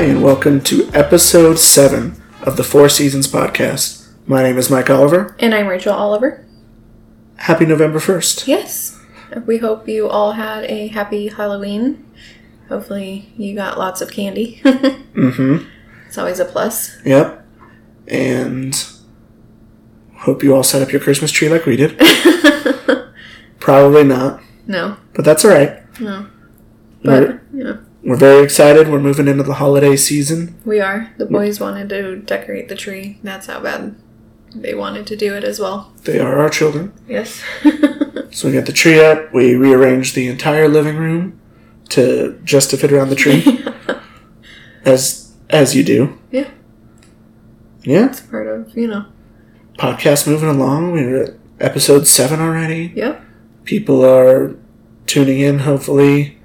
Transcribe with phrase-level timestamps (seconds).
[0.00, 4.08] Hi, and welcome to episode 7 of the Four Seasons podcast.
[4.26, 5.36] My name is Mike Oliver.
[5.38, 6.42] And I'm Rachel Oliver.
[7.36, 8.46] Happy November 1st.
[8.46, 8.98] Yes.
[9.44, 12.10] We hope you all had a happy Halloween.
[12.70, 14.62] Hopefully, you got lots of candy.
[14.64, 15.68] Mm hmm.
[16.06, 16.96] it's always a plus.
[17.04, 17.46] Yep.
[18.08, 18.82] And
[20.20, 22.00] hope you all set up your Christmas tree like we did.
[23.60, 26.00] Probably not, No, but that's all right.
[26.00, 26.26] no.
[27.04, 28.88] But, you know, we're very excited.
[28.88, 30.60] We're moving into the holiday season.
[30.64, 31.12] we are.
[31.18, 33.18] The boys wanted to decorate the tree.
[33.22, 33.96] That's how bad
[34.54, 35.92] they wanted to do it as well.
[36.04, 36.92] They are our children.
[37.08, 37.42] Yes.
[38.32, 39.34] So we got the tree up.
[39.34, 41.40] We rearranged the entire living room
[41.88, 43.42] to just to fit around the tree,
[44.84, 46.16] as as you do.
[46.30, 46.48] yeah,
[47.82, 48.06] Yeah.
[48.06, 49.06] it's part of, you know.
[49.78, 50.92] Podcast moving along.
[50.92, 52.92] We're at episode seven already.
[52.94, 53.20] Yep.
[53.64, 54.54] People are
[55.06, 55.60] tuning in.
[55.60, 56.38] Hopefully,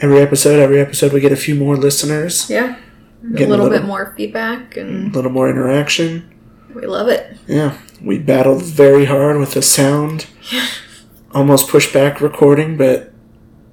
[0.00, 0.58] every episode.
[0.60, 2.48] Every episode, we get a few more listeners.
[2.50, 2.76] Yeah.
[3.22, 6.30] A a little little- bit more feedback, and A little more interaction.
[6.74, 7.36] we love it.
[7.46, 10.26] Yeah, we battled very hard with the sound.
[11.32, 13.12] Almost pushed back recording, but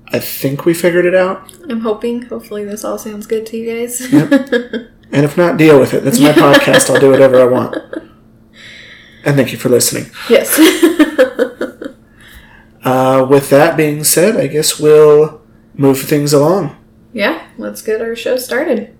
[0.10, 1.52] I think we figured it out.
[1.70, 4.02] I'm hoping, hopefully, this all sounds good to you guys.
[5.10, 6.04] And if not, deal with it.
[6.04, 6.94] That's my podcast.
[6.94, 7.78] I'll do whatever I want.
[9.24, 10.12] And thank you for listening.
[10.30, 10.60] yes.
[12.84, 15.37] Uh, with that being said, I guess we'll
[15.78, 16.76] move things along.
[17.14, 18.94] yeah, let's get our show started.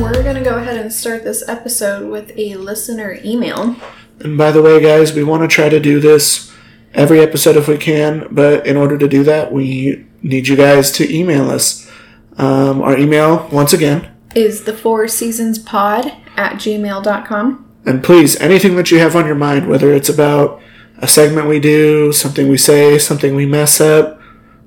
[0.00, 3.76] We're going to go ahead and start this episode with a listener email.
[4.20, 6.52] And by the way, guys, we want to try to do this
[6.92, 10.90] every episode if we can, but in order to do that, we need you guys
[10.92, 11.88] to email us.
[12.36, 16.06] Um, our email, once again, Is the Four Seasons Pod
[16.36, 17.71] at gmail.com.
[17.84, 20.60] and please, anything that you have on your mind, whether it's about
[20.98, 24.20] a segment we do, something we say, something we mess up,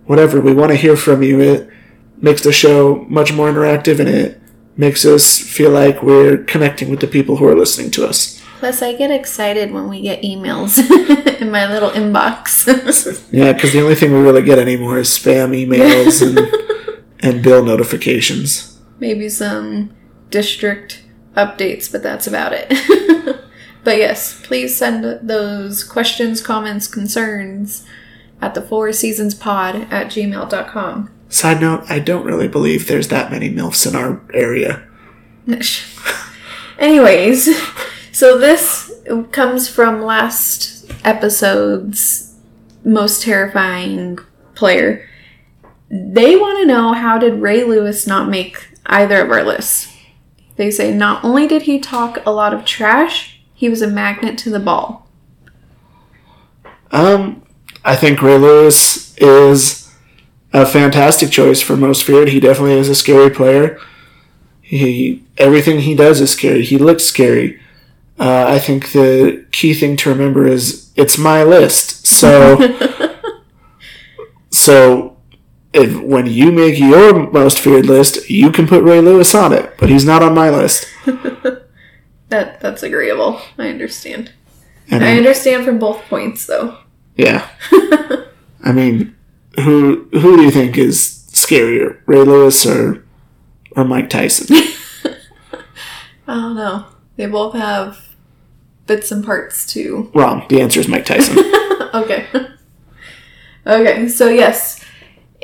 [0.05, 1.39] whatever, we want to hear from you.
[1.39, 1.69] It
[2.17, 4.41] makes the show much more interactive and it
[4.77, 8.41] makes us feel like we're connecting with the people who are listening to us.
[8.59, 10.79] Plus, I get excited when we get emails
[11.41, 12.65] in my little inbox.
[13.31, 17.63] Yeah, because the only thing we really get anymore is spam emails and, and bill
[17.63, 18.79] notifications.
[18.99, 19.93] Maybe some
[20.29, 21.03] district
[21.35, 22.69] updates, but that's about it.
[23.83, 27.85] but yes, please send those questions, comments, concerns
[28.41, 31.11] at the Four Seasons Pod at gmail.com.
[31.29, 34.87] Side note, I don't really believe there's that many MILFs in our area.
[36.79, 37.49] Anyways,
[38.11, 38.91] so this
[39.31, 42.35] comes from last episode's
[42.83, 44.19] most terrifying
[44.53, 45.07] player.
[45.89, 49.94] They want to know how did Ray Lewis not make either of our lists?
[50.55, 54.37] They say not only did he talk a lot of trash, he was a magnet
[54.39, 55.07] to the ball.
[56.91, 57.43] Um,
[57.83, 59.93] I think Ray Lewis is
[60.53, 62.29] a fantastic choice for most feared.
[62.29, 63.79] He definitely is a scary player.
[64.61, 66.63] He everything he does is scary.
[66.63, 67.59] He looks scary.
[68.17, 72.07] Uh, I think the key thing to remember is it's my list.
[72.07, 72.77] So,
[74.51, 75.14] so
[75.75, 79.75] if when you make your most feared list, you can put Ray Lewis on it,
[79.77, 80.87] but he's not on my list.
[82.29, 83.39] That that's agreeable.
[83.57, 84.31] I understand.
[84.89, 86.79] And I I'm- understand from both points though.
[87.15, 87.47] Yeah.
[88.63, 89.15] I mean,
[89.59, 93.05] who who do you think is scarier, Ray Lewis or
[93.75, 94.47] or Mike Tyson?
[96.27, 96.85] I don't know.
[97.15, 97.99] They both have
[98.87, 100.45] bits and parts to Wrong.
[100.49, 101.37] The answer is Mike Tyson.
[101.93, 102.25] Okay.
[103.67, 104.83] okay, so yes,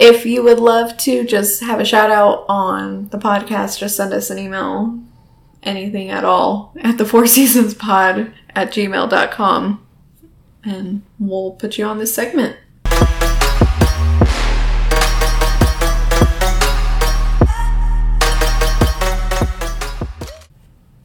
[0.01, 4.11] if you would love to just have a shout out on the podcast, just send
[4.11, 4.99] us an email,
[5.61, 9.85] anything at all, at the Four Seasons Pod at gmail.com,
[10.63, 12.57] and we'll put you on this segment.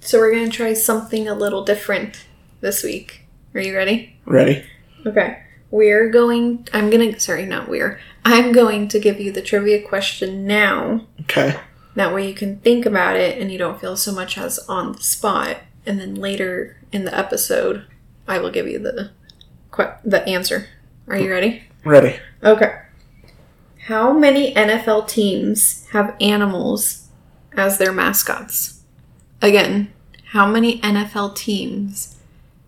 [0.00, 2.24] So we're going to try something a little different
[2.62, 3.26] this week.
[3.54, 4.16] Are you ready?
[4.24, 4.64] Ready?
[5.04, 5.42] Okay.
[5.70, 8.00] We're going I'm gonna sorry, not we're.
[8.24, 11.06] I'm going to give you the trivia question now.
[11.22, 11.56] Okay.
[11.94, 14.92] That way you can think about it and you don't feel so much as on
[14.92, 15.58] the spot.
[15.86, 17.86] And then later in the episode,
[18.28, 19.10] I will give you the
[19.70, 20.68] que- the answer.
[21.08, 21.62] Are you ready?
[21.84, 22.18] Ready.
[22.42, 22.80] Okay.
[23.86, 27.08] How many NFL teams have animals
[27.52, 28.82] as their mascots?
[29.40, 29.92] Again,
[30.32, 32.16] how many NFL teams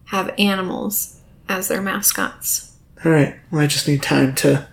[0.07, 2.68] have animals as their mascots?
[3.05, 3.37] All right.
[3.51, 4.67] Well, I just need time to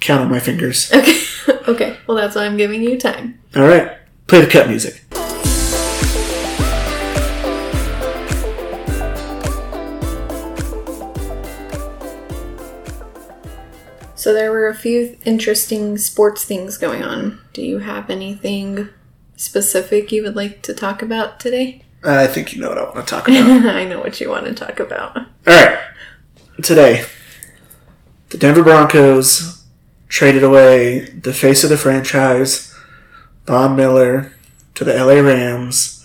[0.00, 0.92] count on my fingers.
[1.46, 1.60] Okay.
[1.68, 1.96] okay.
[2.06, 3.38] Well, that's why I'm giving you time.
[3.54, 3.98] All right.
[4.26, 5.02] Play the cut music.
[14.14, 17.40] So there were a few interesting sports things going on.
[17.52, 18.88] Do you have anything
[19.36, 21.82] specific you would like to talk about today?
[22.02, 23.36] Uh, I think you know what I want to talk about.
[23.66, 25.16] I know what you want to talk about.
[25.16, 25.78] All right.
[26.62, 27.04] Today,
[28.34, 29.62] the Denver Broncos
[30.08, 32.74] traded away the face of the franchise,
[33.46, 34.32] Von Miller,
[34.74, 36.04] to the LA Rams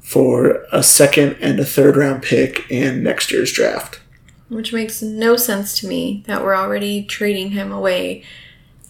[0.00, 4.00] for a second and a third round pick in next year's draft.
[4.48, 8.24] Which makes no sense to me that we're already trading him away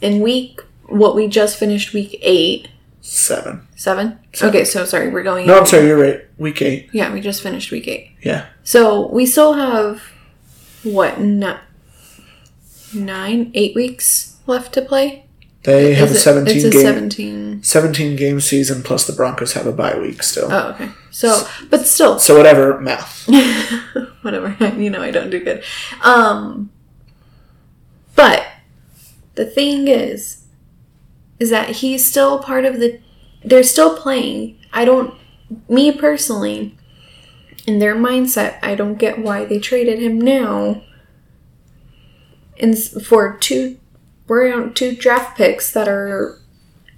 [0.00, 2.68] in week what we just finished week eight.
[3.00, 3.66] Seven.
[3.74, 4.20] Seven?
[4.40, 6.20] Okay, so sorry, we're going No, I'm sorry, you're right.
[6.38, 6.90] Week eight.
[6.92, 8.12] Yeah, we just finished week eight.
[8.22, 8.46] Yeah.
[8.62, 10.00] So we still have
[10.84, 11.56] what ni-
[12.94, 15.24] nine, eight weeks left to play.
[15.64, 17.62] They have Is a it- 17 it's a game 17.
[17.62, 20.50] 17 game season plus the Broncos have a bye week still.
[20.50, 20.88] Oh, okay.
[21.10, 23.28] So, but still, So whatever, math.
[24.22, 24.56] whatever.
[24.76, 25.62] you know, I don't do good.
[26.02, 26.70] Um,
[28.14, 28.46] but
[29.34, 30.44] the thing is,
[31.38, 33.00] is that he's still part of the.
[33.44, 34.58] They're still playing.
[34.72, 35.14] I don't.
[35.68, 36.76] Me personally,
[37.66, 40.82] in their mindset, I don't get why they traded him now.
[42.60, 43.78] S- for two,
[44.26, 46.38] we're on two draft picks that are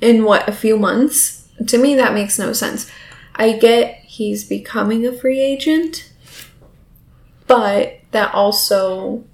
[0.00, 1.48] in what a few months.
[1.66, 2.90] To me, that makes no sense.
[3.34, 6.12] I get he's becoming a free agent,
[7.46, 9.24] but that also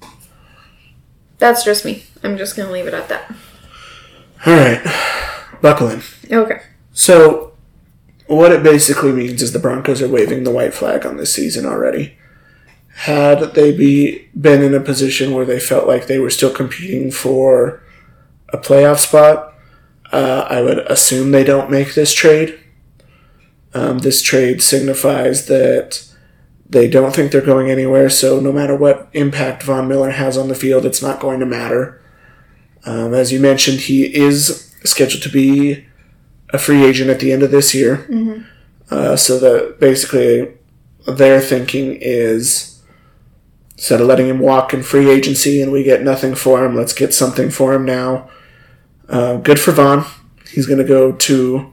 [1.38, 2.04] that's just me.
[2.22, 3.34] I'm just gonna leave it at that.
[4.44, 4.82] All right.
[5.60, 6.02] Buckle in.
[6.30, 6.60] Okay.
[6.92, 7.52] So,
[8.26, 11.66] what it basically means is the Broncos are waving the white flag on this season
[11.66, 12.16] already.
[13.00, 17.10] Had they be been in a position where they felt like they were still competing
[17.10, 17.82] for
[18.48, 19.54] a playoff spot,
[20.12, 22.58] uh, I would assume they don't make this trade.
[23.74, 26.10] Um, this trade signifies that
[26.68, 30.48] they don't think they're going anywhere, so no matter what impact Von Miller has on
[30.48, 32.00] the field, it's not going to matter.
[32.84, 35.84] Um, as you mentioned, he is scheduled to be
[36.50, 38.06] a free agent at the end of this year.
[38.90, 40.54] Uh, so that basically
[41.06, 42.75] their thinking is
[43.76, 46.94] instead of letting him walk in free agency and we get nothing for him, let's
[46.94, 48.28] get something for him now.
[49.08, 50.04] Uh, good for Von.
[50.50, 51.72] He's going to go to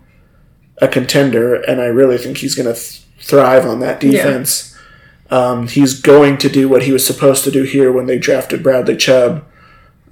[0.79, 4.77] a contender, and I really think he's going to th- thrive on that defense.
[5.29, 8.61] Um, he's going to do what he was supposed to do here when they drafted
[8.61, 9.45] Bradley Chubb.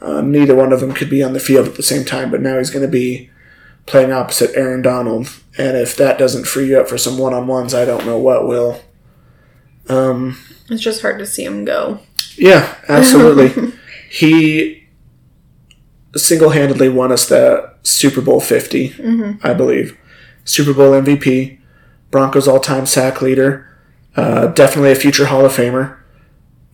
[0.02, 2.42] Um, neither one of them could be on the field at the same time, but
[2.42, 3.30] now he's going to be
[3.86, 5.30] playing opposite Aaron Donald.
[5.58, 8.18] And if that doesn't free you up for some one on ones, I don't know
[8.18, 8.82] what will.
[9.90, 10.40] Um,
[10.72, 12.00] It's just hard to see him go.
[12.38, 13.74] yeah, absolutely.
[14.10, 14.88] he
[16.16, 19.98] single handedly won us the Super Bowl 50, I believe.
[20.44, 21.60] Super Bowl MVP,
[22.10, 23.68] Broncos all time sack leader,
[24.16, 25.98] uh, definitely a future Hall of Famer,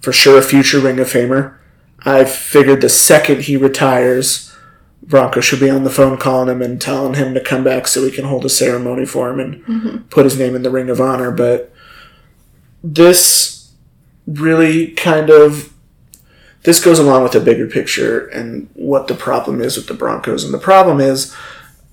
[0.01, 1.55] for sure a future Ring of Famer.
[2.05, 4.55] I figured the second he retires,
[5.03, 8.01] Broncos should be on the phone calling him and telling him to come back so
[8.03, 10.99] we can hold a ceremony for him and put his name in the Ring of
[11.01, 11.31] Honor.
[11.31, 11.71] But
[12.83, 13.56] this
[14.27, 15.73] really kind of
[16.63, 20.43] this goes along with the bigger picture and what the problem is with the Broncos.
[20.43, 21.33] And the problem is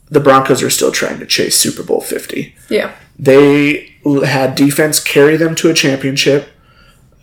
[0.08, 2.54] the Broncos are still trying to chase Super Bowl 50.
[2.68, 2.92] Yeah.
[3.16, 6.48] They had defense carry them to a championship.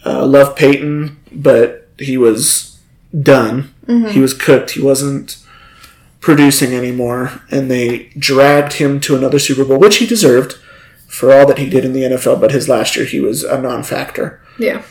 [0.05, 2.79] Uh, love Peyton, but he was
[3.21, 3.73] done.
[4.11, 4.71] He was cooked.
[4.71, 5.37] He wasn't
[6.21, 7.41] producing anymore.
[7.51, 10.53] And they dragged him to another Super Bowl, which he deserved
[11.07, 12.39] for all that he did in the NFL.
[12.39, 14.39] But his last year, he was a non factor.
[14.57, 14.83] Yeah.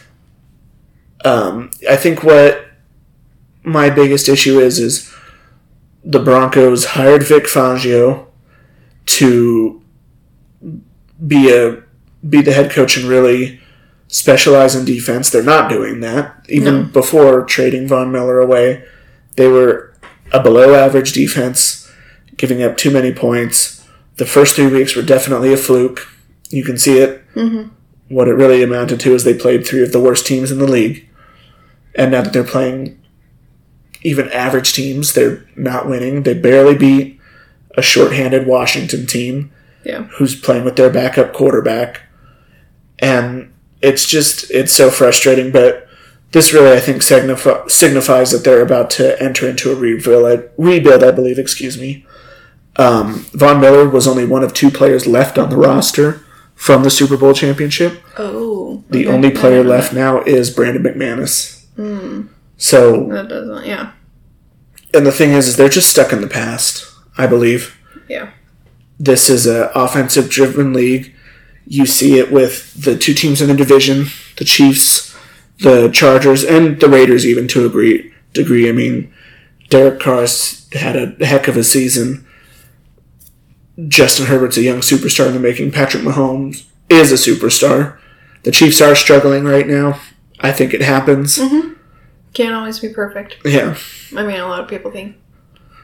[1.25, 2.67] Um, I think what
[3.63, 5.13] my biggest issue is is
[6.05, 8.27] the Broncos hired Vic Fangio
[9.07, 9.83] to
[11.27, 11.83] be a
[12.29, 13.61] be the head coach and really
[14.09, 15.31] specialize in defense.
[15.31, 16.45] They're not doing that.
[16.49, 16.83] Even No.
[16.85, 18.85] before trading Von Miller away,
[19.37, 19.95] they were
[20.33, 21.91] a below average defense,
[22.37, 23.83] giving up too many points.
[24.17, 26.07] The first three weeks were definitely a fluke.
[26.51, 27.23] You can see it.
[28.09, 30.67] What it really amounted to is they played three of the worst teams in the
[30.67, 31.07] league.
[31.95, 32.99] And now that they're playing
[34.03, 36.23] even average teams, they're not winning.
[36.23, 37.19] They barely beat
[37.77, 39.53] a shorthanded Washington team
[39.85, 40.05] Yeah.
[40.17, 42.03] who's playing with their backup quarterback.
[42.99, 45.51] And it's just, it's so frustrating.
[45.51, 45.87] But
[46.33, 51.03] this really, I think, signif- signifies that they're about to enter into a rebuild, rebuild
[51.03, 52.07] I believe, excuse me.
[52.77, 56.23] Um, Von Miller was only one of two players left on the roster
[56.55, 58.01] from the Super Bowl championship.
[58.17, 58.85] Oh.
[58.91, 61.60] The only player left now is Brandon McManus.
[61.77, 62.23] Hmm.
[62.57, 63.67] So, That That doesn't.
[63.67, 63.93] Yeah.
[64.93, 66.85] and the thing is, is they're just stuck in the past.
[67.17, 67.77] I believe
[68.09, 68.31] Yeah.
[68.99, 71.15] this is a offensive driven league.
[71.67, 75.15] You see it with the two teams in the division, the Chiefs,
[75.61, 78.13] the Chargers, and the Raiders, even to a degree.
[78.33, 79.13] Degree, I mean,
[79.69, 82.27] Derek Carr's had a heck of a season.
[83.89, 85.71] Justin Herbert's a young superstar in the making.
[85.73, 87.97] Patrick Mahomes is a superstar.
[88.43, 89.99] The Chiefs are struggling right now.
[90.41, 91.39] I think it happens.
[91.39, 91.75] Mm-hmm.
[92.33, 93.39] Can't always be perfect.
[93.45, 93.77] Yeah.
[94.17, 95.17] I mean, a lot of people think.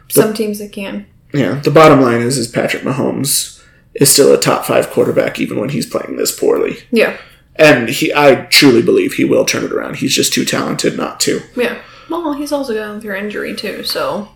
[0.09, 1.07] Some teams that can.
[1.35, 1.55] Yeah.
[1.61, 3.63] The bottom line is is Patrick Mahomes
[3.95, 6.79] is still a top five quarterback even when he's playing this poorly.
[6.91, 7.17] Yeah.
[7.57, 9.97] And he I truly believe he will turn it around.
[9.97, 11.41] He's just too talented not to.
[11.57, 11.81] Yeah.
[12.09, 14.29] Well, he's also going through injury too, so.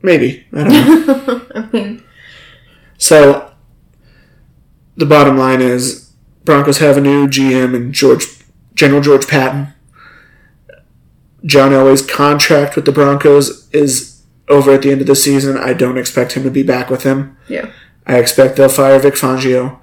[0.00, 0.46] Maybe.
[0.52, 1.46] I don't know.
[1.54, 2.04] I mean,
[2.98, 3.52] So
[4.96, 6.01] the bottom line is
[6.44, 8.26] Broncos have a new GM and George
[8.74, 9.68] General George Paton.
[11.44, 15.56] John Elway's contract with the Broncos is over at the end of the season.
[15.56, 17.36] I don't expect him to be back with him.
[17.48, 17.70] yeah.
[18.04, 19.78] I expect they'll fire Vic Fangio.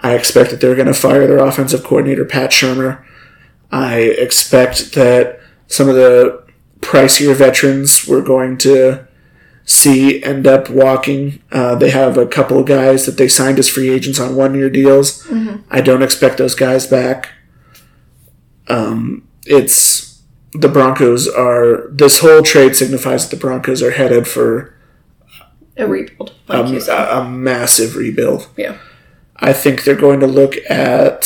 [0.00, 3.04] I expect that they're going to fire their offensive coordinator Pat Shurmur.
[3.70, 5.38] I expect that
[5.68, 6.42] some of the
[6.80, 9.06] pricier veterans we're going to
[9.70, 11.40] see end up walking.
[11.52, 14.54] Uh, they have a couple of guys that they signed as free agents on one
[14.54, 15.26] year deals.
[15.70, 17.28] I don't expect those guys back.
[18.68, 20.22] Um, it's
[20.52, 24.74] the Broncos are this whole trade signifies that the Broncos are headed for
[25.76, 26.98] A rebuild, like a, you said.
[26.98, 28.48] a, a massive rebuild.
[28.56, 28.78] yeah.
[29.42, 31.22] I think they're going to look at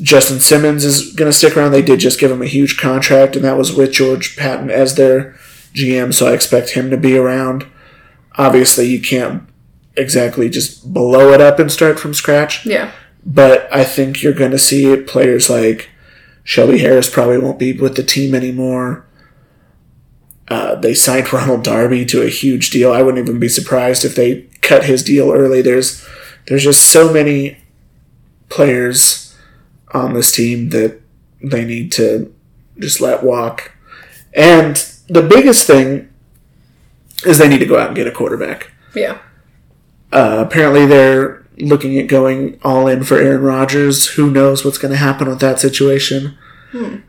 [0.00, 1.72] Justin Simmons is going to stick around.
[1.72, 4.94] They did just give him a huge contract, and that was with George Paton as
[4.94, 5.36] their
[5.74, 7.66] GM, so I expect him to be around.
[8.36, 9.42] Obviously, you can't
[9.96, 12.92] exactly just blow it up and start from scratch, Yeah.
[13.24, 15.88] but I think you're going to see players like
[16.44, 19.04] Shelby Harris probably won't be with the team anymore.
[20.48, 22.92] Uh, they signed Ronald Darby to a huge deal.
[22.92, 25.60] I wouldn't even be surprised if they cut his deal early.
[25.62, 26.06] There's
[26.46, 27.58] there's just so many
[28.48, 29.36] players
[29.92, 31.00] on this team that
[31.42, 32.34] they need to
[32.78, 33.72] just let walk.
[34.32, 36.08] And the biggest thing
[37.26, 38.70] is they need to go out and get a quarterback.
[38.94, 39.18] Yeah.
[40.12, 44.06] Uh, apparently, they're looking at going all in for Aaron Rodgers.
[44.10, 46.38] Who knows what's going to happen with that situation?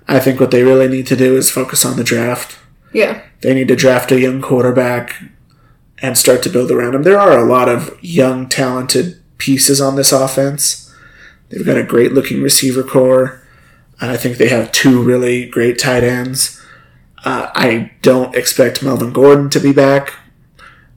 [0.08, 2.58] I think what they really need to do is focus on the draft.
[2.94, 3.22] Yeah.
[3.42, 5.22] They need to draft a young quarterback
[6.02, 7.04] and start to build around him.
[7.04, 10.94] There are a lot of young, talented pieces on this offense.
[11.50, 13.42] They've got a great looking receiver corps.
[14.02, 16.62] And I think they have two really great tight ends.
[17.26, 20.14] Uh, I don't expect Melvin Gordon to be back.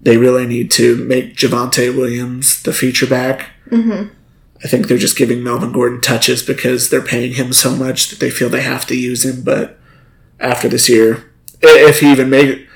[0.00, 3.50] They really need to make Javonte Williams the feature back.
[3.70, 4.14] Mm-hmm.
[4.64, 8.20] I think they're just giving Melvin Gordon touches because they're paying him so much that
[8.20, 9.42] they feel they have to use him.
[9.42, 9.78] But
[10.38, 12.68] after this year, if he even made it,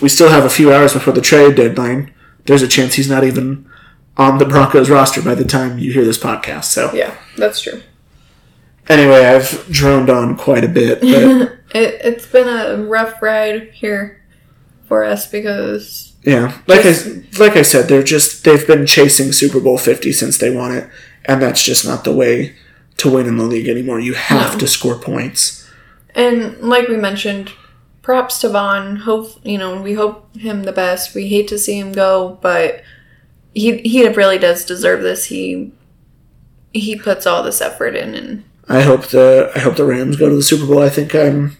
[0.00, 2.12] we still have a few hours before the trade deadline.
[2.46, 3.68] There's a chance he's not even
[4.16, 6.64] on the Broncos roster by the time you hear this podcast.
[6.64, 7.14] So Yeah.
[7.36, 7.82] That's true.
[8.90, 14.20] Anyway, I've droned on quite a bit, but It, it's been a rough ride here
[14.88, 16.92] for us because yeah, like I
[17.38, 20.90] like I said, they're just they've been chasing Super Bowl Fifty since they won it,
[21.26, 22.56] and that's just not the way
[22.96, 24.00] to win in the league anymore.
[24.00, 24.58] You have No.
[24.58, 25.64] to score points.
[26.16, 27.52] And like we mentioned,
[28.02, 28.96] props to Von.
[28.96, 31.14] Hope you know we hope him the best.
[31.14, 32.82] We hate to see him go, but
[33.54, 35.26] he he really does deserve this.
[35.26, 35.70] He
[36.72, 40.28] he puts all this effort in, and I hope the I hope the Rams go
[40.28, 40.80] to the Super Bowl.
[40.80, 41.56] I think I'm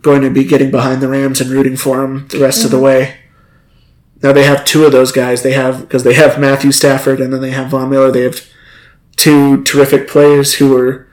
[0.00, 2.76] going to be getting behind the Rams and rooting for them the rest of the
[2.76, 2.86] mm-hmm.
[2.86, 3.16] way.
[4.22, 5.42] Now they have two of those guys.
[5.42, 8.12] They have because they have Matthew Stafford and then they have Von Miller.
[8.12, 8.40] They have
[9.16, 11.08] two terrific players who are,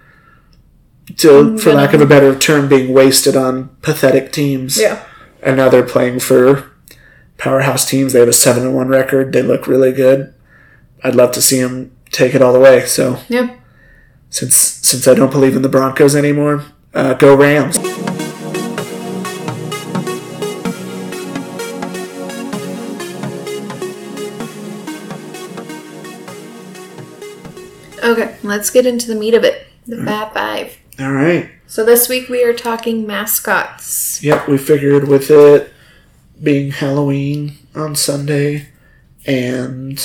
[1.18, 1.58] to, mm-hmm.
[1.58, 4.80] for lack of a better term, being wasted on pathetic teams.
[4.80, 5.04] yeah,
[5.42, 6.72] And now they're playing for
[7.38, 8.14] powerhouse teams.
[8.14, 9.34] They have a seven and one record.
[9.34, 10.34] They look really good.
[11.04, 12.86] I'd love to see them take it all the way.
[12.86, 13.59] So yeah.
[14.30, 17.78] Since since I don't believe in the Broncos anymore, uh, go Rams.
[28.02, 29.68] Okay, let's get into the meat of it.
[29.86, 30.78] The Fab Five.
[31.00, 31.50] All right.
[31.68, 34.24] So this week we are talking mascots.
[34.24, 35.72] Yep, we figured with it
[36.42, 38.70] being Halloween on Sunday,
[39.26, 40.04] and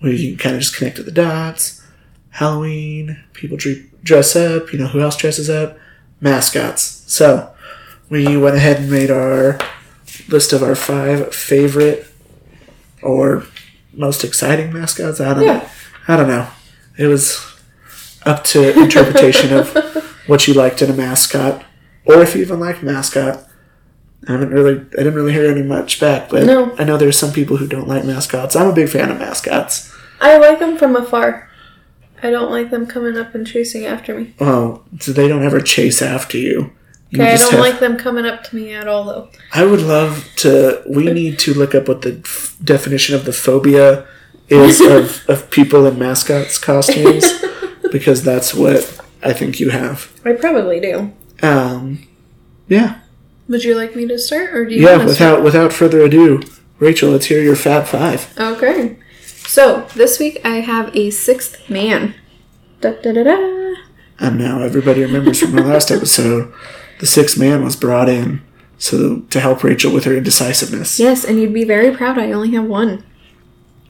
[0.00, 1.81] we can kind of just connected the dots.
[2.32, 4.72] Halloween, people dre- dress up.
[4.72, 5.78] You know who else dresses up?
[6.20, 7.04] Mascots.
[7.06, 7.52] So
[8.08, 9.58] we went ahead and made our
[10.28, 12.06] list of our five favorite
[13.02, 13.44] or
[13.92, 15.20] most exciting mascots.
[15.20, 15.52] I don't Yeah.
[15.58, 15.68] know.
[16.08, 16.48] I don't know.
[16.98, 17.44] It was
[18.24, 19.68] up to interpretation of
[20.26, 21.64] what you liked in a mascot,
[22.04, 23.46] or if you even like mascot.
[24.28, 26.72] I haven't really, I didn't really hear any much back, but No.
[26.78, 28.54] I know there's some people who don't like mascots.
[28.54, 29.92] I'm a big fan of mascots.
[30.20, 31.48] I like them from afar.
[32.22, 34.34] I don't like them coming up and chasing after me.
[34.40, 36.72] Oh, so they don't ever chase after you.
[37.10, 39.28] You Okay, I don't have- like them coming up to me at all, though.
[39.52, 40.82] I would love to.
[40.88, 44.06] We need to look up what the f- definition of the phobia
[44.48, 47.30] is of, of people in mascots costumes
[47.92, 50.10] because that's what I think you have.
[50.24, 51.12] I probably do.
[51.42, 52.06] Um,
[52.68, 53.00] yeah,
[53.48, 54.96] Would you like me to start, or do you yeah.
[54.96, 55.42] want to start?
[55.42, 56.40] Without without further ado,
[56.78, 58.32] Rachel, let's hear your Fab Five.
[58.38, 58.96] Okay.
[59.52, 62.14] So this week I have a sixth man.
[62.80, 63.74] Da da da da.
[64.18, 66.50] And now everybody remembers from the last episode,
[67.00, 68.40] the sixth man was brought in
[68.78, 70.98] so to help Rachel with her indecisiveness.
[70.98, 72.16] Yes, and you'd be very proud.
[72.16, 73.04] I only have one.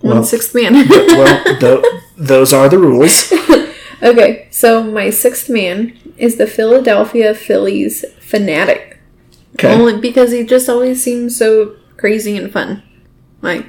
[0.01, 0.73] One Well- sixth man.
[0.89, 1.85] Well, tho-
[2.19, 3.33] those are the rules.
[4.03, 8.97] okay, so my sixth man is the Philadelphia Phillies Phanatic.
[9.55, 12.83] Okay, Only because he just always seems so crazy and fun.
[13.43, 13.67] Like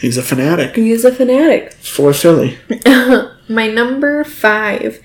[0.00, 1.72] he's a fanatic he is a fanatic.
[1.74, 2.58] for Philly.
[3.48, 5.00] my number five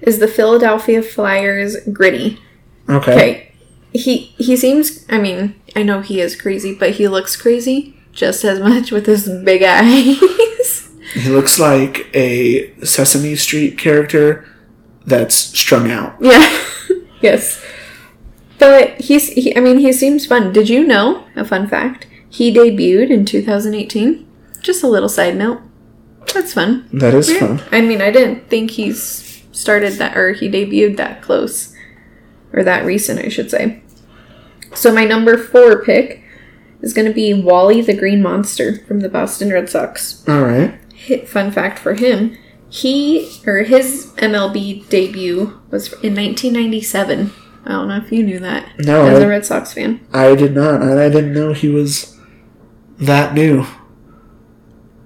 [0.00, 2.38] is the Philadelphia Flyers Gritty.
[2.88, 3.12] Okay.
[3.12, 3.52] Okay.
[3.92, 8.44] He he seems I mean, I know he is crazy, but he looks crazy just
[8.44, 10.20] as much with his big eyes.
[11.12, 14.48] He looks like a Sesame Street character
[15.06, 16.16] that's strung out.
[16.20, 16.60] yeah.
[17.20, 17.62] yes.
[18.58, 20.52] But he's he, I mean, he seems fun.
[20.52, 22.06] Did you know a fun fact?
[22.28, 24.26] He debuted in 2018.
[24.64, 25.60] Just a little side note.
[26.32, 26.88] That's fun.
[26.92, 27.62] That is fun.
[27.70, 31.74] I mean, I didn't think he's started that or he debuted that close
[32.52, 33.82] or that recent, I should say.
[34.74, 36.22] So my number 4 pick
[36.80, 40.26] is going to be Wally the Green Monster from the Boston Red Sox.
[40.26, 40.74] All right.
[40.94, 42.36] Hit fun fact for him,
[42.70, 47.30] he or his MLB debut was in 1997.
[47.66, 50.00] I don't know if you knew that No, as I- a Red Sox fan.
[50.12, 52.18] I did not, and I didn't know he was
[52.98, 53.66] that new.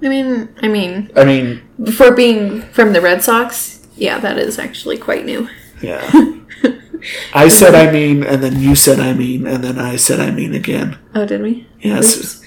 [0.02, 4.58] I mean, I mean, I mean, for being from the Red Sox, yeah, that is
[4.58, 5.48] actually quite new.
[5.82, 6.08] yeah.
[7.32, 10.30] I said I mean, and then you said I mean, and then I said I
[10.32, 10.98] mean again.
[11.14, 11.66] Oh, did we?
[11.80, 12.42] Yes.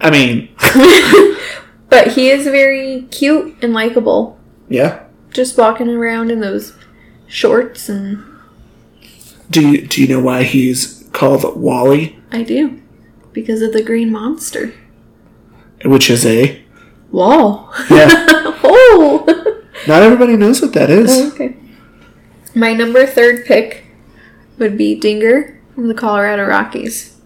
[0.00, 0.48] I mean,
[1.88, 4.38] But he is very cute and likable.
[4.68, 5.04] yeah.
[5.30, 6.74] Just walking around in those
[7.28, 8.24] shorts, and
[9.50, 12.80] Do you do you know why he's called Wally, I do.
[13.32, 14.72] Because of the green monster.
[15.84, 16.62] Which is a
[17.10, 17.72] Wall.
[17.90, 18.08] yeah?
[18.64, 19.62] oh!
[19.86, 21.10] Not everybody knows what that is.
[21.12, 21.56] Oh, okay.
[22.54, 23.84] My number third pick
[24.58, 27.20] would be Dinger from the Colorado Rockies.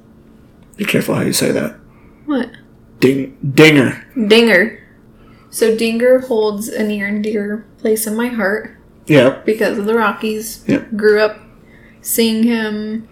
[0.77, 1.77] Be careful how you say that.
[2.27, 2.51] What?
[3.01, 4.05] Ding, dinger.
[4.29, 4.83] Dinger.
[5.51, 9.41] So Dinger holds a near and dear place in my heart Yeah.
[9.45, 10.65] because of the Rockies.
[10.67, 10.97] Yep.
[10.97, 11.39] Grew up
[12.03, 13.09] seeing him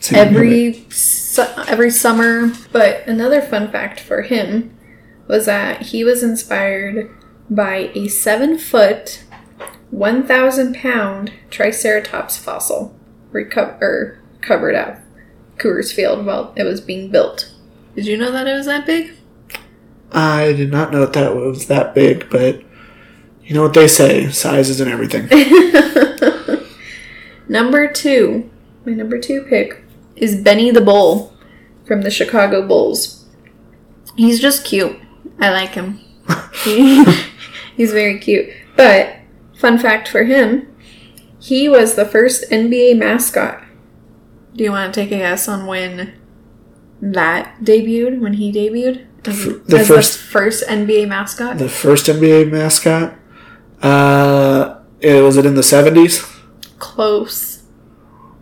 [0.00, 0.34] So you know that.
[0.34, 2.52] every su- every summer.
[2.72, 4.76] But another fun fact for him
[5.30, 7.08] was that he was inspired
[7.48, 9.24] by a seven foot,
[9.90, 12.94] one thousand pound Triceratops fossil
[13.30, 15.00] recover covered at
[15.56, 17.52] Coors Field while it was being built.
[17.94, 19.14] Did you know that it was that big?
[20.12, 22.62] I did not know that that was that big, but
[23.44, 25.28] you know what they say: size isn't everything.
[27.48, 28.50] Number two,
[28.84, 29.84] my number two pick
[30.16, 31.32] is Benny the Bull
[31.84, 33.26] from the Chicago Bulls.
[34.16, 34.96] He's just cute.
[35.40, 36.00] I like him.
[36.64, 37.04] He-
[37.76, 38.48] he's very cute.
[38.76, 39.16] But,
[39.58, 40.66] fun fact for him,
[41.38, 43.62] he was the first NBA mascot.
[44.54, 46.12] Do you want to take a guess on when
[47.00, 48.20] that debuted?
[48.20, 49.06] When he debuted?
[49.26, 51.58] As, The as first- the first NBA mascot?
[51.58, 53.14] the first NBA mascot.
[53.82, 56.22] Uh, it, was it in the seventies?
[56.78, 57.62] Close.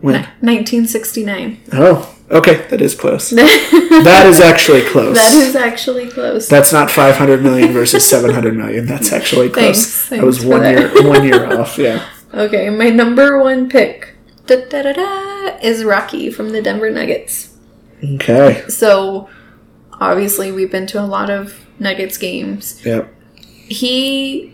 [0.01, 0.13] When?
[0.41, 1.61] 1969.
[1.73, 3.29] Oh, okay, that is close.
[3.31, 5.15] that is actually close.
[5.15, 6.47] That is actually close.
[6.47, 8.85] That's not 500 million versus 700 million.
[8.85, 10.07] That's actually close.
[10.07, 11.77] Thanks, I was one year one year off.
[11.77, 12.07] Yeah.
[12.33, 14.15] Okay, my number one pick
[14.49, 17.55] da, da, da, da, is Rocky from the Denver Nuggets.
[18.03, 18.63] Okay.
[18.67, 19.29] So,
[19.93, 22.83] obviously, we've been to a lot of Nuggets games.
[22.85, 23.13] Yep.
[23.67, 24.53] He,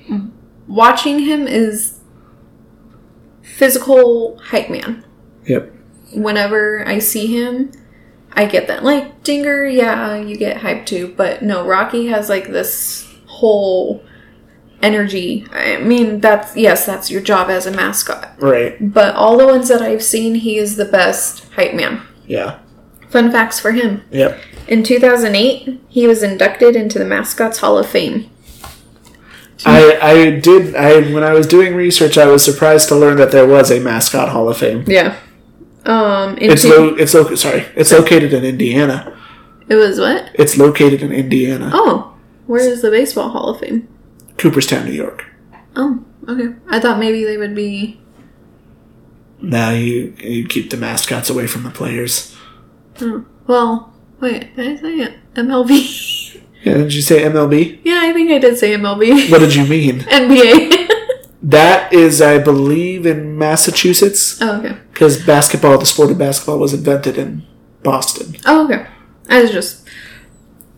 [0.68, 2.00] watching him is
[3.42, 5.06] physical hype man.
[5.46, 5.74] Yep.
[6.14, 7.72] Whenever I see him,
[8.34, 8.84] I get that.
[8.84, 11.14] Like, Dinger, yeah, you get hyped too.
[11.16, 14.04] But no, Rocky has like this whole
[14.82, 15.48] energy.
[15.52, 18.36] I mean, that's, yes, that's your job as a mascot.
[18.42, 18.76] Right.
[18.80, 22.02] But all the ones that I've seen, he is the best hype man.
[22.28, 22.60] Yeah.
[23.10, 24.04] Fun facts for him.
[24.12, 24.40] Yep.
[24.68, 28.30] In 2008, he was inducted into the Mascots Hall of Fame.
[29.66, 33.32] I I did I when I was doing research I was surprised to learn that
[33.32, 34.84] there was a mascot Hall of Fame.
[34.86, 35.18] Yeah.
[35.86, 37.66] Um, It's lo- it's lo- sorry.
[37.76, 39.16] It's located in Indiana.
[39.70, 40.30] it was what?
[40.34, 41.70] It's located in Indiana.
[41.74, 42.14] Oh,
[42.48, 43.88] where is the Baseball Hall of Fame?
[44.38, 45.26] Cooperstown, New York.
[45.76, 46.56] Oh, okay.
[46.70, 48.00] I thought maybe they would be
[49.42, 52.36] Now you you keep the mascots away from the players.
[53.02, 55.16] Oh, well, wait, did I say?
[55.36, 55.72] MLB?
[56.66, 57.82] Yeah, did you say MLB?
[57.84, 59.30] yeah, I think I did say MLB.
[59.30, 60.00] What did you mean?
[60.10, 60.88] NBA.
[61.44, 64.76] That is, I believe, in Massachusetts oh, okay.
[64.96, 67.44] Because basketball, the sport of basketball, was invented in
[67.84, 68.38] Boston.
[68.46, 68.88] Oh, okay.
[69.30, 69.86] I was just.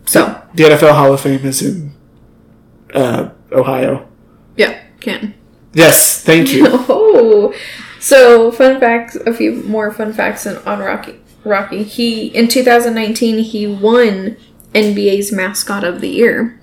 [0.06, 1.94] So, The NFL Hall of Fame is in
[2.92, 4.08] uh, Ohio.
[4.56, 5.34] yeah, Canton.
[5.72, 6.66] Yes, thank you.
[7.20, 7.54] Oh,
[8.00, 9.14] so fun facts.
[9.16, 11.20] A few more fun facts on, on Rocky.
[11.44, 11.82] Rocky.
[11.84, 14.36] He in 2019 he won
[14.74, 16.60] NBA's mascot of the year.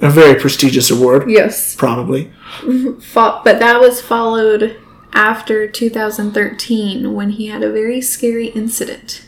[0.00, 2.30] A very prestigious award, Yes, probably.
[3.14, 4.76] But that was followed
[5.12, 9.24] after 2013 when he had a very scary incident.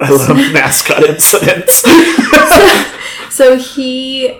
[0.00, 1.84] I love mascot incidents.
[3.30, 4.38] So he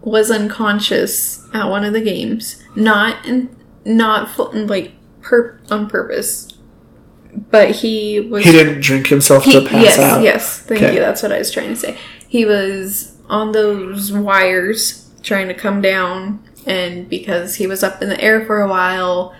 [0.00, 6.48] was unconscious at one of the games, not in, not fu- like per, on purpose,
[7.32, 10.22] but he was he didn't drink himself He- to pass yes, out.
[10.24, 10.58] yes.
[10.58, 10.94] Thank Okay.
[10.94, 11.00] you.
[11.00, 11.96] That's what I was trying to say.
[12.26, 18.08] He was on those wires trying to come down, and because he was up in
[18.08, 19.32] the air for a while,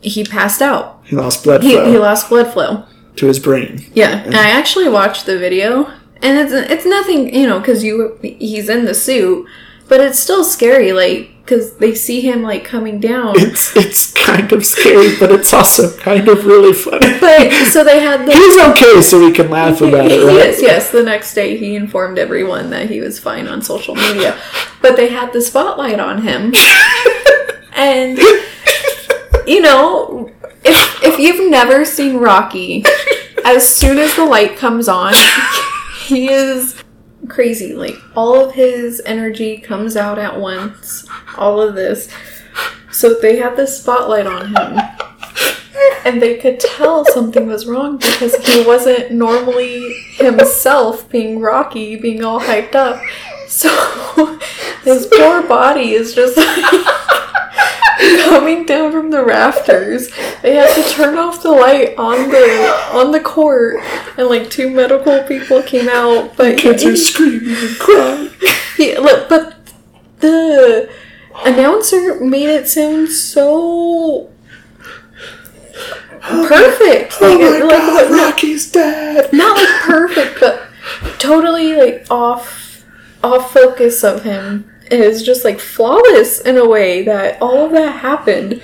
[0.00, 1.00] he passed out.
[1.04, 2.84] He lost blood He, flow he lost blood flow.
[3.16, 3.84] to his brain.
[3.94, 5.86] Yeah, and I actually watched the video,
[6.22, 9.46] and it's it's nothing, you know, because you he's in the suit,
[9.88, 13.32] but it's still scary, like because they see him like coming down.
[13.38, 17.18] It's it's kind of scary, but it's also kind of really funny.
[17.18, 20.34] But so they had the He's okay, so we can laugh about it, right?
[20.34, 20.90] Yes, yes.
[20.90, 24.38] The next day, he informed everyone that he was fine on social media,
[24.82, 26.52] but they had the spotlight on him,
[27.72, 28.18] and
[29.48, 30.30] you know,
[30.64, 32.84] if if you've never seen Rocky,
[33.44, 35.14] as soon as the light comes on,
[36.04, 36.82] he is
[37.28, 37.74] crazy.
[37.74, 41.08] Like all of his energy comes out at once.
[41.36, 42.08] All of this.
[42.90, 44.80] So they had the spotlight on him
[46.04, 52.24] and they could tell something was wrong because he wasn't normally himself being rocky, being
[52.24, 53.00] all hyped up.
[53.46, 54.38] So
[54.84, 56.84] his poor body is just like
[58.28, 60.08] coming down from the rafters.
[60.42, 63.76] They had to turn off the light on the on the court,
[64.16, 66.36] and like two medical people came out.
[66.36, 68.30] But Kids he- are screaming and crying.
[68.76, 69.56] he, look, but
[70.20, 70.88] the
[71.44, 74.30] announcer made it sound so
[76.20, 77.16] perfect.
[77.20, 79.32] Oh Like, my like god, not, Rocky's dead.
[79.32, 80.62] not like perfect, but
[81.18, 82.84] totally like off
[83.22, 84.70] off focus of him.
[84.90, 88.62] Is just like flawless in a way that all of that happened.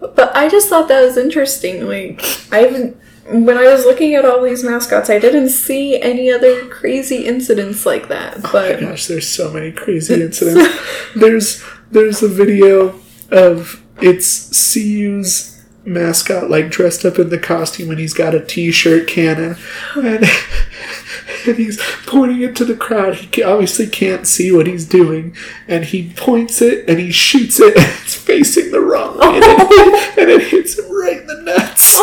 [0.00, 1.86] But I just thought that was interesting.
[1.86, 2.22] Like
[2.52, 2.96] I haven't
[3.30, 7.86] when I was looking at all these mascots, I didn't see any other crazy incidents
[7.86, 8.36] like that.
[8.36, 10.78] Oh my But gosh, there's so many crazy incidents.
[11.16, 13.00] there's there's a video
[13.30, 15.53] of it's CU's
[15.86, 19.56] mascot like dressed up in the costume and he's got a t-shirt cannon
[19.96, 20.24] and,
[21.46, 23.14] and he's pointing it to the crowd.
[23.16, 25.36] He obviously can't see what he's doing
[25.68, 29.44] and he points it and he shoots it and it's facing the wrong way and
[29.44, 31.94] it, and it hits him right in the nuts.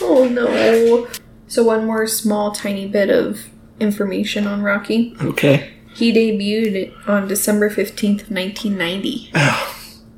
[0.00, 1.08] Oh no.
[1.48, 3.46] So, one more small, tiny bit of
[3.78, 5.16] information on Rocky.
[5.20, 5.70] okay.
[5.94, 9.30] He debuted on December 15th, 1990.
[9.36, 9.73] Oh,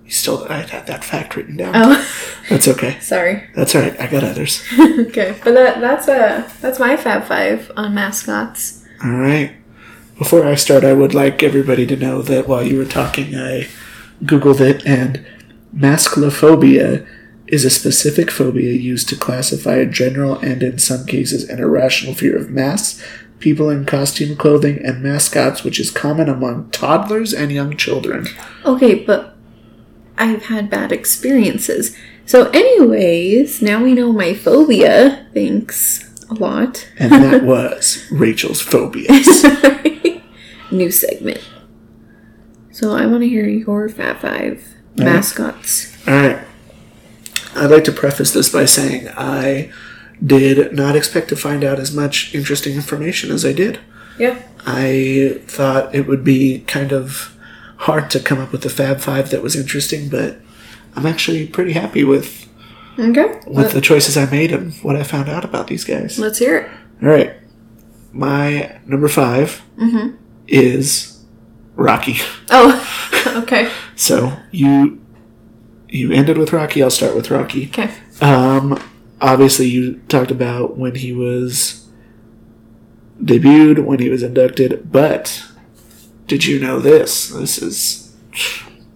[0.07, 1.73] you still I had that fact written down.
[1.75, 2.09] Oh,
[2.49, 2.99] That's okay.
[3.01, 3.49] sorry.
[3.55, 4.01] That's all right.
[4.01, 4.62] I got others.
[4.81, 8.85] okay, but that that's a that's my Fab Five on mascots.
[9.05, 9.53] All right.
[10.16, 13.69] Before I start, I would like everybody to know that while you were talking, I
[14.25, 15.27] Googled it, and
[15.77, 17.07] masculophobia
[17.49, 22.14] is a specific phobia used to classify a general and, in some cases, an irrational
[22.14, 23.05] fear of masks,
[23.40, 28.27] people in costume clothing, and mascots, which is common among toddlers and young children.
[28.64, 29.36] Okay, but
[30.18, 31.96] I've had bad experiences.
[32.24, 35.26] So, anyways, now we know my phobia.
[35.33, 36.88] Thanks a lot.
[36.98, 39.44] And that was Rachel's phobias.
[40.70, 41.46] New segment.
[42.72, 45.96] So I want to hear your Fab Five mascots.
[46.07, 46.38] All right.
[47.55, 49.72] I'd like to preface this by saying I
[50.24, 53.79] did not expect to find out as much interesting information as I did.
[54.18, 54.42] Yeah.
[54.66, 57.36] I thought it would be kind of
[57.79, 60.39] hard to come up with a Fab Five that was interesting, but
[60.95, 62.49] I'm actually pretty happy with
[62.99, 63.41] Okay.
[63.47, 66.19] with the choices I made and what I found out about these guys.
[66.19, 66.71] Let's hear it.
[67.03, 67.35] All right,
[68.12, 69.62] my number 5
[70.49, 71.23] is
[71.75, 72.17] Rocky.
[72.51, 73.71] Oh, okay.
[73.97, 75.03] So you
[75.89, 76.83] you ended with Rocky.
[76.83, 77.67] I'll start with Rocky.
[77.67, 77.91] Okay.
[78.23, 78.83] Um,
[79.21, 81.87] obviously, you talked about when he was
[83.23, 85.45] debuted, when he was inducted, but
[86.27, 87.29] did you know this?
[87.29, 88.15] This is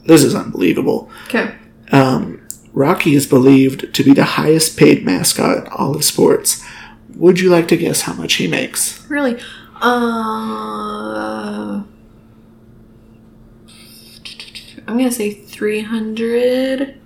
[0.06, 1.10] this is unbelievable.
[1.26, 1.54] Okay.
[1.92, 6.64] Um, Rocky is believed to be the highest paid mascot in all of sports.
[7.16, 9.04] Would you like to guess how much he makes?
[9.10, 9.38] Really?
[9.82, 11.82] Uh,
[14.86, 17.00] I'm gonna say three hundred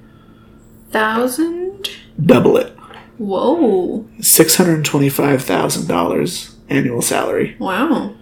[0.91, 1.89] thousand.
[2.25, 2.71] Double it.
[3.19, 4.09] Whoa!
[4.19, 7.55] $625,000 annual salary.
[7.61, 8.15] Wow!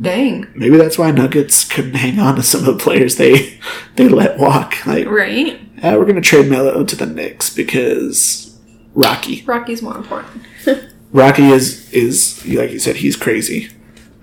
[0.00, 0.46] Dang!
[0.54, 3.58] Maybe that's why Nuggets couldn't hang on to some of the players they
[3.96, 4.84] they let walk.
[4.86, 5.60] Like, Right?
[5.82, 8.58] uh, we're going to trade Melo to the Knicks because
[8.94, 9.42] Rocky.
[9.46, 10.42] Rocky's more important.
[11.12, 13.70] Rocky is is like you said, he's crazy.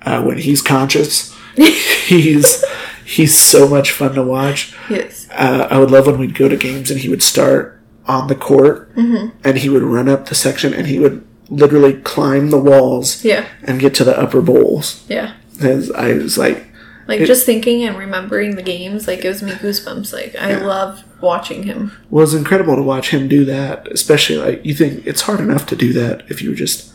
[0.02, 2.64] Uh, when he's conscious, he's
[3.04, 4.74] he's so much fun to watch.
[4.90, 5.26] yes.
[5.30, 8.34] Uh, I would love when we'd go to games and he would start on the
[8.34, 13.24] court and he would run up the section and he would literally climb the walls
[13.24, 13.46] Yeah.
[13.62, 15.04] and get to the upper bowls.
[15.08, 15.34] Yeah.
[15.60, 16.66] And I was like,
[17.08, 20.12] Like It- just thinking and remembering the games, like it gives me goosebumps.
[20.12, 21.92] Like I love watching him.
[22.10, 23.88] well, it's incredible to watch him do that.
[23.92, 26.92] Especially like you think it's hard enough to do that if you were just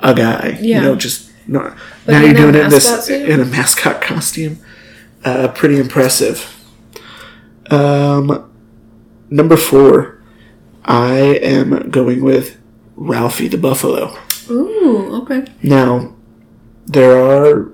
[0.00, 1.74] a guy, you know, just no.
[2.04, 3.28] But now you're doing it in this suit?
[3.28, 4.58] in a mascot costume.
[5.24, 6.54] Uh, pretty impressive.
[7.70, 8.50] Um,
[9.30, 10.22] number four,
[10.84, 12.56] I am going with
[12.96, 14.16] Ralphie the Buffalo.
[14.50, 15.22] Ooh.
[15.22, 15.44] Okay.
[15.62, 16.14] Now,
[16.86, 17.72] there are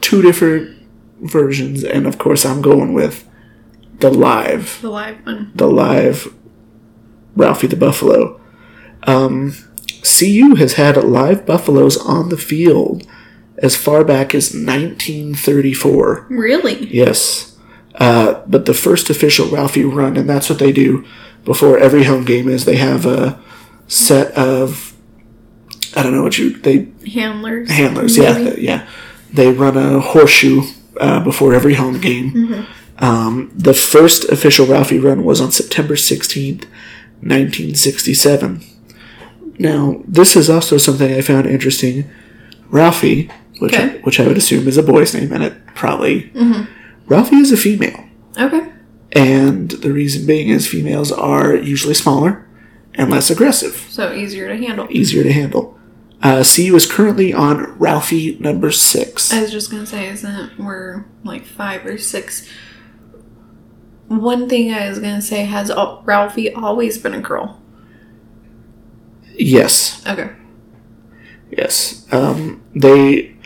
[0.00, 0.76] two different
[1.20, 3.28] versions, and of course, I'm going with
[4.00, 5.50] the live The live one.
[5.54, 6.32] the live
[7.36, 8.40] Ralphie the Buffalo.
[9.04, 9.54] Um,
[10.02, 13.06] CU has had live buffaloes on the field
[13.58, 16.26] as far back as 1934.
[16.30, 16.86] Really?
[16.94, 17.56] Yes.
[17.96, 21.04] Uh, but the first official Ralphie run, and that's what they do
[21.44, 23.40] before every home game is they have a
[23.88, 24.94] set of
[25.96, 27.70] I don't know what you they Handlers.
[27.70, 28.18] handlers.
[28.18, 28.44] maybe?
[28.44, 28.88] Yeah, yeah.
[29.32, 30.62] They run a horseshoe
[31.00, 32.66] uh, before every home game.
[32.98, 36.66] Um, the first official Ralphie run was on September sixteenth,
[37.22, 38.62] nineteen sixty-seven.
[39.58, 42.08] Now, this is also something I found interesting.
[42.70, 46.30] Ralphie, which I, which I would assume is a boy's name, and it probably
[47.06, 48.04] Ralphie is a female,
[48.36, 48.68] Okay.
[49.12, 52.46] and the reason being is females are usually smaller
[52.94, 54.86] and less aggressive So easier to handle.
[54.90, 55.77] easier to handle.
[56.22, 59.32] Uh, CU is currently on Ralphie number six.
[59.32, 62.48] I was just gonna say, isn't we're like five or six?
[64.08, 67.60] One thing I was gonna say has al- Ralphie always been a girl?
[69.36, 70.30] Yes, Okay.
[71.50, 72.06] yes.
[72.10, 73.36] Um, they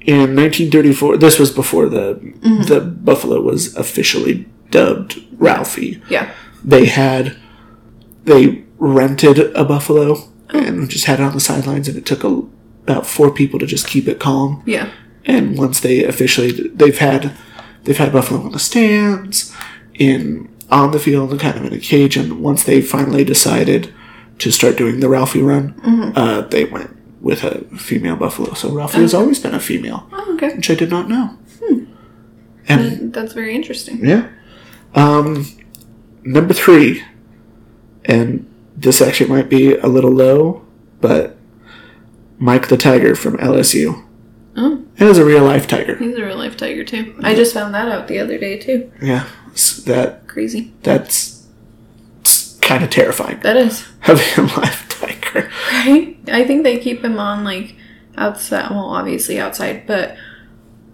[0.00, 1.16] in 1934.
[1.16, 2.20] This was before the
[2.66, 6.02] the buffalo was officially dubbed Ralphie.
[6.10, 6.30] Yeah.
[6.62, 7.36] They had
[8.24, 10.18] they rented a buffalo
[10.50, 12.42] and just had it on the sidelines, and it took a,
[12.84, 14.62] about four people to just keep it calm.
[14.66, 14.90] Yeah.
[15.24, 17.32] and once they officially they've had
[17.84, 19.52] they've had buffalo on the stands
[19.94, 23.92] in on the field and kind of in a cage and once they finally decided
[24.38, 25.74] to start doing the ralphie run
[26.16, 30.34] uh, they went with a female buffalo so ralphie has always been a female Oh,
[30.34, 30.54] okay.
[30.54, 31.84] which i did not know Hmm.
[32.68, 34.04] and That's very interesting.
[34.04, 34.28] yeah
[34.94, 35.44] um,
[36.22, 37.02] number three
[38.04, 38.46] and
[38.80, 40.64] this actually might be a little low
[41.00, 41.36] but
[42.38, 44.04] mike the tiger from lsu
[44.60, 47.14] Oh, and is a real life tiger he's a real life tiger too.
[47.22, 48.90] I just found that out the other day too.
[49.00, 49.28] Yeah,
[49.86, 50.72] that Crazy.
[50.82, 51.46] that's
[52.60, 53.38] kind of terrifying.
[53.40, 55.50] That is Having a live tiger.
[55.72, 56.16] right.
[56.32, 57.76] I think they keep him on like
[58.16, 58.70] outside.
[58.70, 60.16] Well, obviously outside, but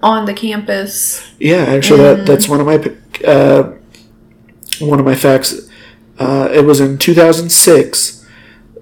[0.03, 1.27] on the campus.
[1.39, 3.73] Yeah, actually, that that's one of my uh,
[4.81, 5.71] one of my facts.
[6.19, 8.27] Uh, it was in 2006.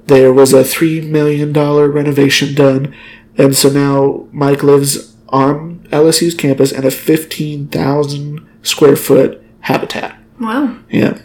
[0.06, 2.94] There was a three million dollar renovation done,
[3.38, 10.18] and so now Mike lives on LSU's campus in a 15,000 square foot habitat.
[10.38, 10.78] Wow.
[10.90, 11.20] Yeah.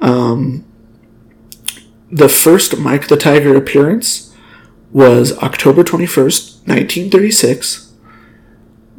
[0.00, 0.64] Um,
[2.10, 4.34] the first Mike the Tiger appearance
[4.90, 7.92] was October 21st, 1936.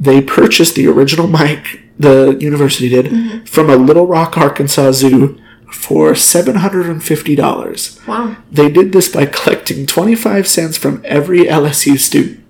[0.00, 5.38] They purchased the original Mike, the university did, from a Little Rock, Arkansas zoo
[5.72, 8.06] for $750.
[8.06, 8.36] Wow.
[8.50, 12.44] They did this by collecting 25 cents from every LSU student.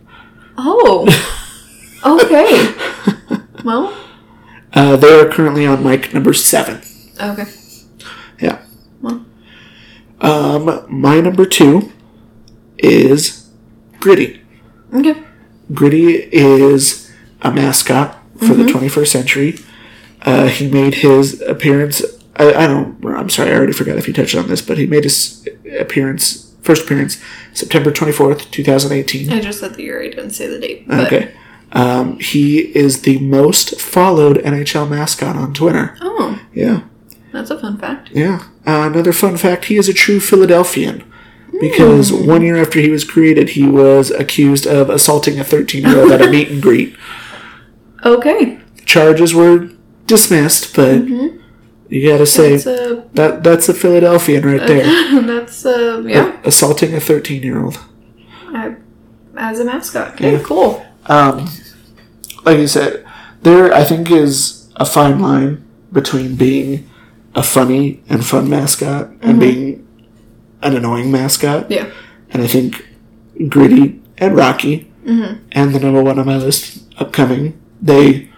[0.59, 1.07] Oh.
[2.05, 2.75] okay.
[3.65, 3.97] well.
[4.73, 6.83] Uh, they are currently on Mike number seven.
[7.21, 7.45] Okay.
[8.41, 8.63] Yeah.
[9.01, 9.25] Well.
[10.21, 11.93] Um, my number two
[12.79, 13.51] is
[14.01, 14.43] Gritty.
[14.95, 15.23] Okay.
[15.73, 19.59] Gritty is a mascot for the 21st century.
[20.23, 22.03] Uh, he made his appearance.
[22.37, 23.05] I, I don't.
[23.05, 23.51] I'm sorry.
[23.51, 25.47] I already forgot if he touched on this, but he made his
[25.79, 29.31] appearance, first appearance, September 24th, 2018.
[29.33, 30.01] I just said the year.
[30.03, 30.89] I didn't say the date.
[30.89, 31.35] But, Okay.
[31.73, 35.97] Um, he is the most followed NHL mascot on Twitter.
[36.03, 36.39] Oh.
[36.53, 36.83] Yeah.
[37.33, 38.11] That's a fun fact.
[38.13, 38.45] Yeah.
[38.67, 41.03] Uh, another fun fact he is a true Philadelphian
[41.61, 45.99] because one year after he was created, he was accused of assaulting a 13 year
[46.03, 46.95] old at a meet and greet.
[48.05, 48.59] Okay.
[48.85, 49.71] Charges were
[50.07, 51.03] dismissed, but
[51.93, 55.23] you gotta say That's a that that's a Philadelphian right there.
[55.27, 56.41] that's uh, a yeah.
[56.43, 57.79] Assaulting a 13 year old.
[58.49, 58.77] I,
[59.37, 60.15] as a mascot.
[60.15, 60.43] Okay, Yeah.
[60.43, 60.85] cool.
[61.07, 61.51] Um,
[62.45, 63.05] like you said,
[63.43, 66.89] there I think is a fine line between being
[67.35, 69.39] a funny and fun mascot and mm-hmm.
[69.39, 69.89] being
[70.63, 71.71] an annoying mascot.
[71.71, 71.91] Yeah.
[72.31, 72.89] And I think
[73.49, 75.45] Gritty and Rocky mm-hmm.
[75.53, 78.32] and the number one on my list upcoming, they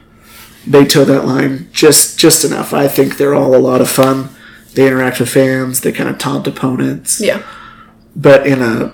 [0.66, 2.72] they toe that line just just enough.
[2.72, 4.30] I think they're all a lot of fun.
[4.74, 5.80] They interact with fans.
[5.82, 7.42] They kind of taunt opponents, Yeah.
[8.16, 8.92] but in a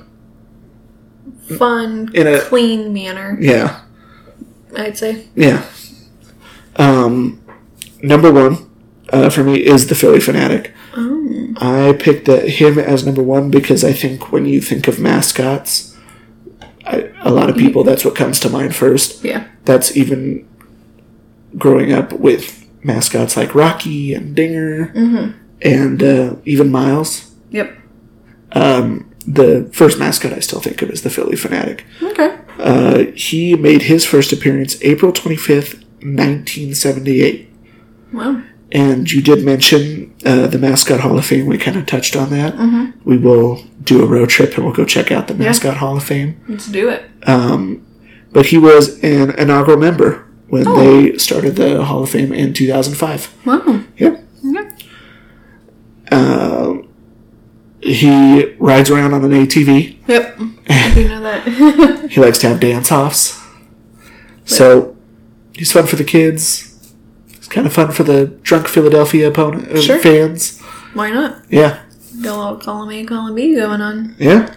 [1.58, 3.80] Fun, In a- clean manner, yeah
[4.76, 5.26] I'd say.
[5.34, 5.64] yeah.
[6.76, 7.42] Um,
[8.02, 8.70] number one
[9.12, 10.70] uh, for me is the Phillie Phanatic.
[10.96, 11.54] Oh.
[11.56, 15.96] I picked him as number one because I think when you think of mascots,
[16.86, 19.24] I, a lot of people that's what comes to mind first.
[19.24, 19.48] Yeah.
[19.64, 20.46] That's even
[21.56, 24.92] growing up with mascots like Rocky and Dinger
[25.62, 27.32] and uh, even Miles.
[27.50, 27.76] Yep.
[28.52, 31.82] Um, the first mascot I still think of is the Phillie Phanatic.
[32.02, 32.38] Okay.
[32.58, 37.48] Uh, he made his first appearance April 25th, 1978.
[38.12, 38.42] Wow.
[38.72, 41.46] And you did mention uh, the Mascot Hall of Fame.
[41.46, 42.54] We kind of touched on that.
[43.04, 46.04] We will do a road trip and we'll go check out the Mascot Hall of
[46.04, 46.40] Fame.
[46.48, 47.02] Let's do it.
[48.32, 53.46] But he was an inaugural member when they started the Hall of Fame in 2005.
[53.46, 53.84] Wow.
[53.96, 54.24] Yep.
[54.46, 54.76] Okay.
[57.82, 59.96] He rides around on an ATV.
[60.06, 60.38] Yep.
[60.68, 62.10] I do know that.
[62.10, 63.40] He likes to have dance offs.
[64.44, 64.96] So
[65.54, 66.76] he's fun for the kids.
[67.28, 69.98] It's kind of fun for the drunk Philadelphia opponent uh, Sure.
[69.98, 70.60] fans.
[70.92, 71.44] Why not?
[71.48, 71.82] Yeah.
[72.22, 74.16] Got a little column A, column B going on.
[74.18, 74.56] Yeah.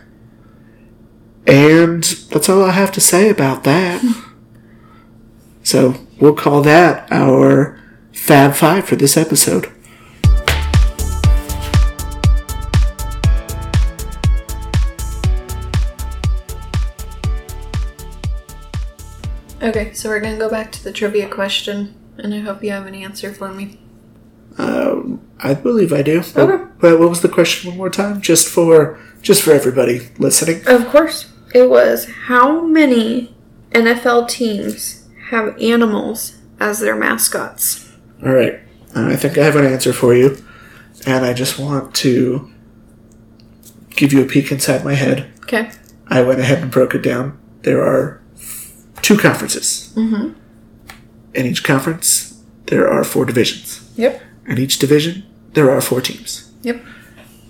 [1.46, 4.02] And that's all I have to say about that.
[5.64, 7.80] so we'll call that our
[8.12, 9.72] Fab Five for this episode.
[19.62, 22.86] Okay, so we're gonna go back to the trivia question, and I hope you have
[22.86, 23.80] an answer for me.
[24.58, 26.22] Um, I believe I do.
[26.36, 26.64] But, Okay.
[26.80, 28.20] but what was the question one more time?
[28.22, 30.62] Just for just for everybody listening.
[30.68, 31.28] Of course.
[31.56, 33.34] It was how many
[33.72, 37.92] NFL teams have animals as their mascots?
[38.24, 38.60] All right.
[38.96, 40.38] Uh, I think I have an answer for you,
[41.06, 42.52] and I just want to
[43.92, 45.32] give you a peek inside my head.
[45.44, 45.72] Okay.
[46.08, 47.40] I went ahead and broke it down.
[47.62, 48.22] There are
[49.02, 49.92] two conferences.
[49.96, 50.40] Mm-hmm.
[51.34, 53.92] In each conference, there are four divisions.
[53.96, 54.22] Yep.
[54.48, 56.52] In each division, there are four teams.
[56.62, 56.84] Yep.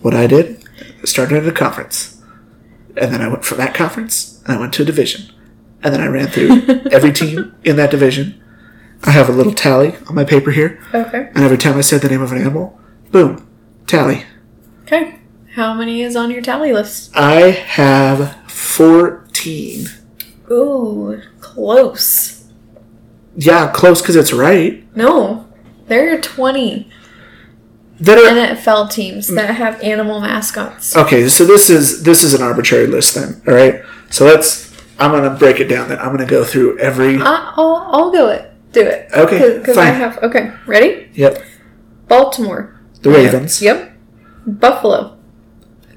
[0.02, 0.64] What I did,
[1.02, 2.22] I started at a conference,
[2.96, 5.34] and then I went from that conference, and I went to a division,
[5.84, 6.50] and then I ran through
[6.91, 8.39] every team in that division.
[9.04, 11.30] I have a little tally on my paper here, Okay.
[11.36, 12.80] and every time I said the name of an animal,
[13.12, 13.48] boom,
[13.86, 14.24] tally.
[14.84, 15.19] Okay.
[15.56, 17.12] How many is on your tally list?
[17.15, 19.88] I have 14.
[20.52, 22.46] Ooh, close.
[23.36, 24.84] Yeah, close because it's right.
[24.96, 25.48] No,
[25.88, 26.89] there are 20
[28.00, 30.96] That are, NFL teams that have animal mascots.
[30.96, 33.41] okay, so this is this is an arbitrary list then.
[33.48, 34.73] All right, so let's.
[35.04, 35.89] I'm gonna break it down.
[35.89, 37.18] Then I'm gonna go through every.
[37.18, 38.52] Uh, I'll, I'll go it.
[38.72, 39.10] Do it.
[39.13, 40.00] Okay, Because I fine.
[40.00, 40.18] have.
[40.24, 41.10] Okay, ready?
[41.13, 41.44] Yep,
[42.08, 42.80] Baltimore.
[43.02, 43.62] the Ravens.
[43.62, 43.92] Yep.
[44.46, 45.18] Buffalo.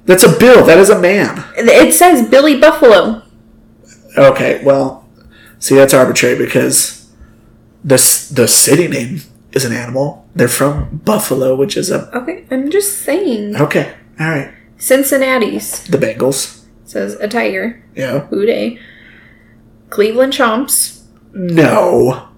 [0.04, 0.64] That's a bill.
[0.66, 1.42] That is a man.
[1.56, 3.22] It says Billy Buffalo.
[4.16, 5.08] Okay, well,
[5.58, 7.10] see that's arbitrary because
[7.82, 9.20] this the city name
[9.52, 10.26] is an animal.
[10.34, 13.56] They're from Buffalo, which is a Okay, I'm just saying.
[13.56, 13.94] okay.
[14.20, 16.64] All right, Cincinnati's the Bengals.
[16.84, 17.82] says a tiger.
[17.94, 18.20] Yeah.
[18.28, 18.78] Who Dey.
[19.90, 21.02] Cleveland Chomps.
[21.32, 22.28] No.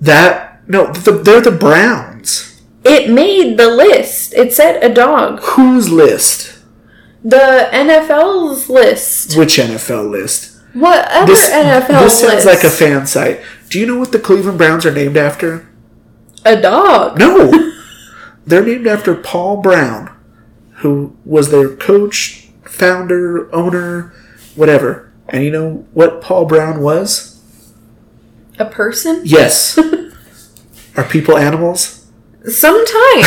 [0.00, 2.62] That no, the, they're the Browns.
[2.84, 4.34] It made the list.
[4.34, 5.40] It said a dog.
[5.42, 6.58] Whose list?
[7.24, 9.36] The NFL's list.
[9.36, 10.60] Which NFL list?
[10.74, 13.40] What other This NFL this sounds like a fan site.
[13.70, 15.66] Do you know what the Cleveland Browns are named after?
[16.46, 17.18] a dog.
[17.18, 17.72] No.
[18.46, 20.16] They're named after Paul Brown,
[20.76, 24.14] who was their coach, founder, owner,
[24.54, 25.05] whatever.
[25.28, 27.40] And you know what Paul Brown was?
[28.58, 29.22] A person?
[29.24, 29.78] Yes.
[30.96, 32.06] are people animals?
[32.44, 33.26] Sometimes.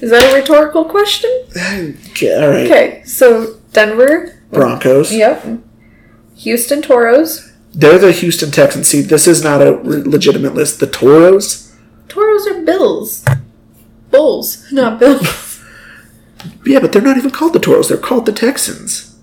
[0.00, 1.30] Is that a rhetorical question?
[1.56, 2.66] Okay, all right.
[2.66, 4.38] Okay, so Denver.
[4.52, 5.12] Broncos.
[5.12, 5.60] Yep.
[6.36, 7.52] Houston Toros.
[7.72, 8.86] They're the Houston Texans.
[8.88, 10.78] See, this is not a re- legitimate list.
[10.78, 11.64] The Toros
[12.14, 13.24] Toros are bills.
[14.10, 15.53] Bulls, not bills.
[16.66, 17.88] Yeah, but they're not even called the Toros.
[17.88, 19.18] They're called the Texans.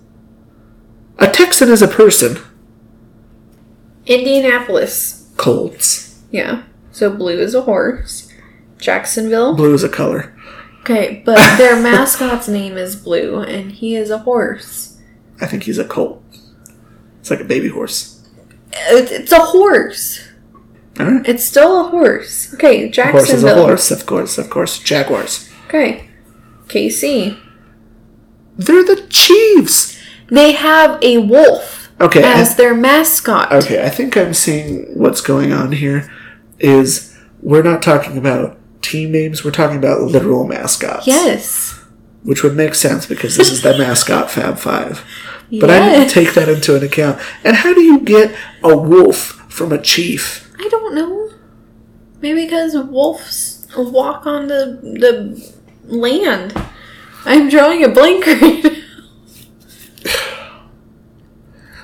[1.18, 2.38] A Texan is a person.
[4.06, 5.30] Indianapolis.
[5.36, 6.20] Colts.
[6.30, 6.64] Yeah.
[6.90, 8.28] So blue is a horse.
[8.78, 9.54] Jacksonville.
[9.54, 10.36] Blue is a color.
[10.80, 14.98] Okay, but their mascot's name is Blue, and he is a horse.
[15.40, 16.22] I think he's a colt.
[17.20, 18.28] It's like a baby horse.
[18.72, 20.26] It's a horse.
[20.98, 21.28] All right.
[21.28, 22.52] It's still a horse.
[22.54, 23.64] Okay, Horse is a Jacksonville.
[23.66, 24.80] horse, of course, of course.
[24.80, 25.48] Jaguars.
[25.68, 26.08] Okay.
[26.72, 27.38] KC.
[28.56, 29.98] They're the Chiefs.
[30.28, 32.22] They have a wolf Okay.
[32.24, 33.52] As their mascot.
[33.52, 36.12] Okay, I think I'm seeing what's going on here.
[36.58, 41.06] Is we're not talking about team names, we're talking about literal mascots.
[41.06, 41.78] Yes.
[42.24, 45.04] Which would make sense because this is the mascot Fab Five.
[45.60, 47.20] But I didn't take that into an account.
[47.44, 50.50] And how do you get a wolf from a chief?
[50.58, 51.30] I don't know.
[52.20, 56.54] Maybe because wolves walk on the the land.
[57.24, 58.70] I'm drawing a blank right now.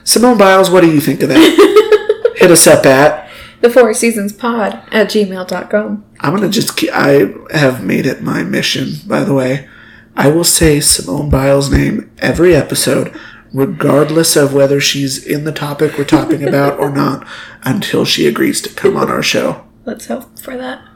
[0.04, 2.34] Simone Biles, what do you think of that?
[2.36, 3.28] Hit us up at.
[3.60, 6.04] The Four Seasons Pod at gmail.com.
[6.20, 6.76] I'm gonna just.
[6.76, 9.68] Keep, I have made it my mission, by the way.
[10.16, 13.14] I will say Simone Biles' name every episode,
[13.52, 17.26] regardless of whether she's in the topic we're talking about or not,
[17.62, 19.64] until she agrees to come on our show.
[19.84, 20.87] Let's hope for that.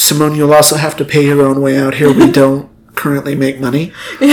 [0.00, 2.12] Simone, you'll also have to pay your own way out here.
[2.12, 3.92] We don't currently make money.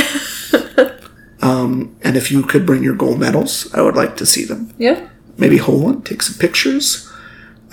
[1.39, 4.74] Um, and if you could bring your gold medals, I would like to see them.
[4.78, 5.07] Yeah.
[5.38, 7.09] Maybe hold one, take some pictures,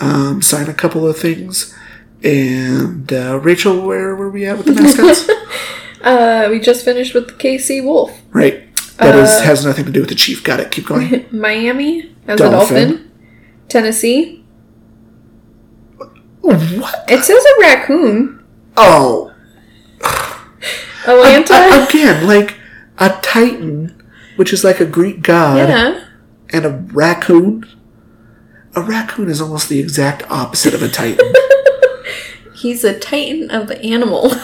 [0.01, 1.75] um, sign a couple of things.
[2.23, 5.29] And uh, Rachel, where were we at with the mascots?
[6.03, 8.21] Uh, we just finished with the KC Wolf.
[8.33, 8.63] right.
[8.99, 10.45] That is has nothing to do with the chief.
[10.45, 10.71] Got it.
[10.71, 11.27] Keep going.
[11.33, 12.47] Miami as Dolphin.
[12.47, 12.51] a
[12.93, 13.11] dolphin.
[13.69, 14.44] Tennessee.
[16.53, 17.05] What?
[17.09, 18.45] It says a raccoon.
[18.77, 19.33] Oh,
[21.07, 21.55] Atlanta.
[21.55, 22.57] a- again, like
[22.99, 24.03] a titan,
[24.37, 25.69] which is like a Greek god.
[25.69, 26.05] yeah.
[26.51, 27.65] and a raccoon.
[28.77, 31.33] A raccoon is almost the exact opposite of a titan.
[32.57, 34.35] He's a titan of the animal.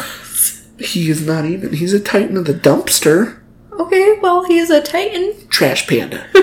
[0.79, 1.73] he is not even.
[1.73, 3.41] He's a titan of the dumpster.
[3.73, 5.35] okay, well, he's a titan.
[5.49, 6.27] Trash panda.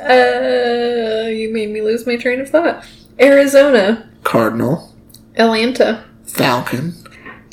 [0.00, 2.86] Uh, you made me lose my train of thought.
[3.20, 4.08] Arizona.
[4.24, 4.94] Cardinal.
[5.36, 6.04] Atlanta.
[6.26, 6.94] Falcon.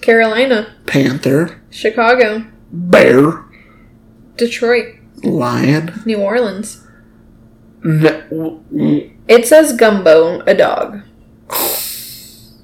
[0.02, 0.76] Carolina.
[0.86, 1.62] Panther.
[1.70, 2.46] Chicago.
[2.72, 3.44] Bear.
[4.38, 4.96] Detroit.
[5.24, 6.02] Lion.
[6.06, 6.86] New Orleans.
[7.84, 11.02] N- It says Gumbo, a dog.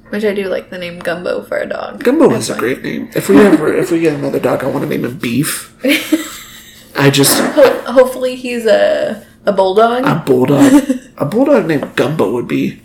[0.10, 2.04] Which I do like the name Gumbo for a dog.
[2.04, 3.10] Gumbo is a great name.
[3.16, 5.74] If we ever, if we get another dog, I want to name him Beef.
[6.98, 10.04] I just Ho- hopefully he's a a bulldog.
[10.06, 10.74] a bulldog.
[11.18, 12.82] A bulldog named Gumbo would be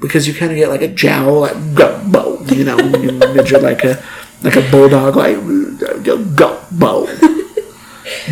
[0.00, 2.42] because you kind of get like a jowl like Gumbo.
[2.44, 4.02] You know, when you measure like a
[4.42, 5.36] like a bulldog like
[6.36, 7.06] Gumbo.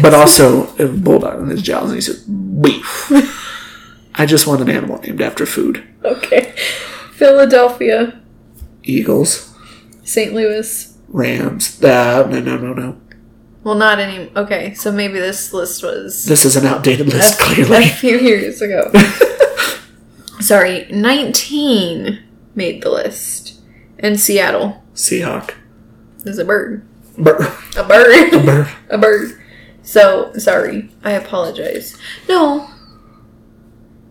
[0.00, 3.10] But also a bulldog in his jowls, and he said beef.
[4.14, 5.84] I just want an animal named after food.
[6.04, 6.54] okay.
[7.12, 8.20] Philadelphia.
[8.82, 9.54] Eagles,
[10.04, 10.32] St.
[10.32, 10.96] Louis.
[11.08, 11.82] Rams.
[11.82, 13.00] Uh, no, no, no, no.
[13.64, 14.30] Well, not any.
[14.36, 17.84] Okay, so maybe this list was This is an outdated list, a clearly.
[17.84, 18.90] A few years ago.
[20.40, 22.22] Sorry, 19
[22.54, 23.60] made the list.
[23.98, 25.54] And Seattle Seahawk.
[26.24, 26.86] is a bird.
[27.18, 27.56] Burr.
[27.76, 28.30] A bird.
[28.44, 28.68] Burr.
[28.90, 29.40] a bird.
[29.82, 30.90] So, sorry.
[31.02, 31.96] I apologize.
[32.28, 32.68] No.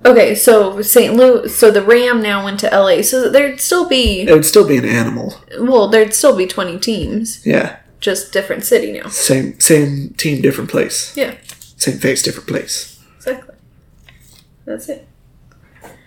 [0.06, 1.16] Okay, so St.
[1.16, 3.02] Louis, so the Ram now went to LA.
[3.02, 5.36] So there'd still be, It would still be an animal.
[5.60, 7.78] well, there'd still be 20 teams, Yeah.
[8.00, 9.08] just different city now.
[9.10, 11.12] Same same team, different place.
[11.18, 11.34] Yeah,
[11.78, 13.00] Same face, different place.
[13.18, 13.56] exactly.
[14.66, 15.08] That's it.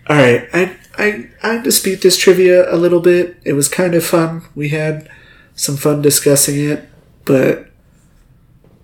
[0.09, 3.37] All right, I I I dispute this trivia a little bit.
[3.45, 4.43] It was kind of fun.
[4.55, 5.09] We had
[5.55, 6.89] some fun discussing it,
[7.25, 7.69] but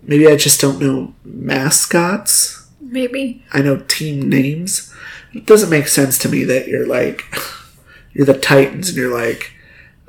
[0.03, 2.69] maybe I just don't know mascots.
[2.81, 3.45] Maybe.
[3.53, 4.93] I know team names.
[5.33, 7.25] It doesn't make sense to me that you're like
[8.13, 9.53] you're the Titans and you're like,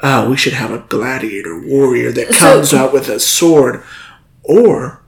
[0.04, 3.82] oh, we should have a gladiator warrior that So- comes out with a sword,
[4.44, 5.02] or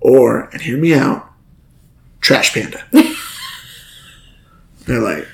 [0.00, 1.30] or and hear me out,
[2.20, 2.84] trash panda.
[4.86, 5.28] They're like,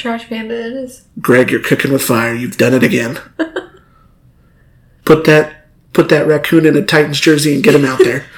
[0.00, 1.04] Trash Panda it is.
[1.20, 2.34] Greg, you're cooking with fire.
[2.34, 3.18] You've done it again.
[5.04, 8.24] put that put that raccoon in a Titans jersey and get him out there.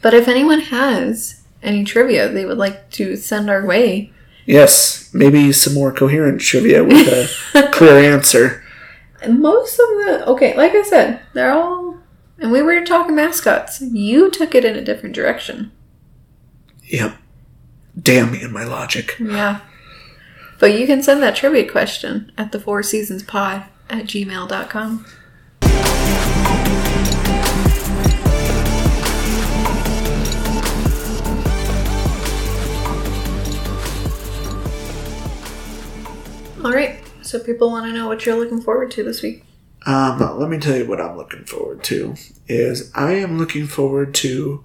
[0.00, 4.12] But if anyone has any trivia they would like to send our way,
[4.46, 7.08] yes, maybe some more coherent trivia with
[7.54, 8.62] a clear answer.
[9.28, 11.96] most of the, okay, like I said, they're all,
[12.38, 13.80] and we were talking mascots.
[13.80, 15.72] You took it in a different direction.
[16.84, 17.16] Yep.
[18.00, 19.16] Damn me and my logic.
[19.18, 19.62] Yeah.
[20.58, 25.06] But you can send that trivia question at the Four Seasons Pod at gmail.com.
[36.64, 37.00] All right.
[37.22, 39.44] So people want to know what you're looking forward to this week.
[39.86, 42.14] Um, let me tell you what I'm looking forward to.
[42.48, 44.64] Is I am looking forward to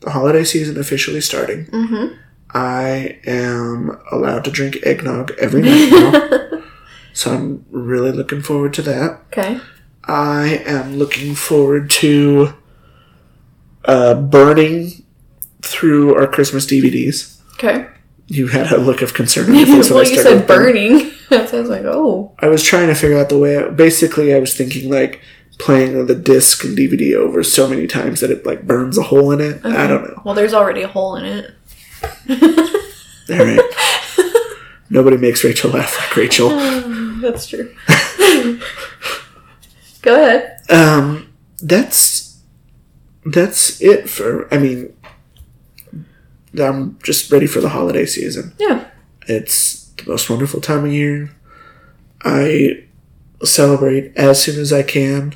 [0.00, 1.66] the holiday season officially starting.
[1.66, 2.16] Mm-hmm.
[2.52, 6.62] I am allowed to drink eggnog every night now,
[7.12, 9.20] so I'm really looking forward to that.
[9.28, 9.60] Okay.
[10.04, 12.54] I am looking forward to
[13.84, 15.04] uh, burning
[15.62, 17.40] through our Christmas DVDs.
[17.54, 17.86] Okay.
[18.26, 21.10] You had a look of concern on your face when well, I you said burning.
[21.28, 22.34] so I was like, oh.
[22.38, 23.68] I was trying to figure out the way.
[23.70, 25.20] basically, I was thinking like
[25.58, 29.30] playing the disc and DVD over so many times that it like burns a hole
[29.30, 29.64] in it.
[29.64, 30.22] I don't know.
[30.24, 31.54] Well, there's already a hole in it.
[33.30, 33.60] All right.
[34.90, 36.48] Nobody makes Rachel laugh like Rachel.
[37.20, 37.74] That's true.
[40.02, 40.60] Go ahead.
[40.70, 41.32] Um,
[41.62, 42.40] that's
[43.26, 44.52] that's it for.
[44.52, 44.96] I mean,
[46.58, 48.54] I'm just ready for the holiday season.
[48.58, 48.86] Yeah.
[49.26, 51.30] It's the most wonderful time of year.
[52.24, 52.84] I
[53.44, 55.34] celebrate as soon as I can.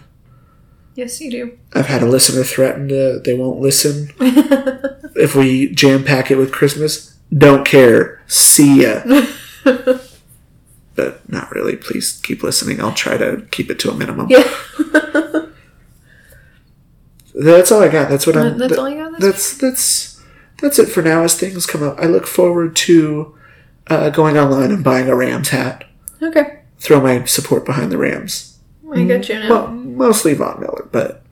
[0.94, 1.58] Yes, you do.
[1.74, 4.12] I've had a listener threaten to they won't listen
[5.16, 7.16] if we jam pack it with Christmas.
[7.36, 8.22] Don't care.
[8.26, 9.02] See ya.
[10.94, 11.76] but not really.
[11.76, 12.80] Please keep listening.
[12.80, 14.28] I'll try to keep it to a minimum.
[14.30, 14.48] Yeah.
[17.34, 18.08] That's all I got.
[18.08, 18.58] That's what I'm.
[18.58, 20.22] That's that- all you got That's that's
[20.60, 21.24] that's it for now.
[21.24, 23.36] As things come up, I look forward to
[23.88, 25.84] uh, going online and buying a Rams hat.
[26.22, 26.60] Okay.
[26.78, 28.58] Throw my support behind the Rams.
[28.92, 29.48] I got you now.
[29.48, 31.22] Well, mostly Von Miller, but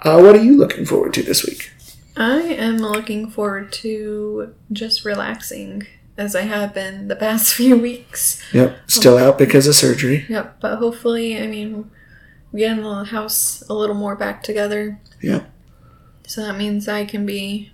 [0.00, 1.72] uh, what are you looking forward to this week?
[2.18, 8.42] I am looking forward to just relaxing as I have been the past few weeks.
[8.52, 10.26] Yep, still out because of surgery.
[10.28, 11.88] Yep, but hopefully, I mean,
[12.50, 15.00] we get the house a little more back together.
[15.22, 15.48] Yep.
[16.26, 17.70] So that means I can be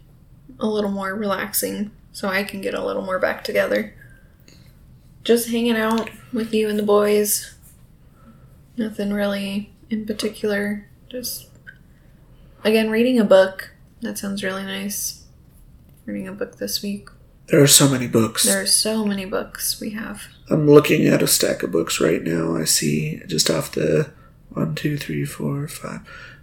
[0.60, 3.94] a little more relaxing, so I can get a little more back together.
[5.24, 7.54] Just hanging out with you and the boys.
[8.76, 10.86] Nothing really in particular.
[11.08, 11.48] Just,
[12.62, 13.73] again, reading a book.
[14.04, 15.24] That sounds really nice.
[16.04, 17.08] Reading a book this week.
[17.46, 18.44] There are so many books.
[18.44, 20.24] There are so many books we have.
[20.50, 22.54] I'm looking at a stack of books right now.
[22.54, 24.10] I see just off the
[24.50, 26.00] one, two, three, four, five.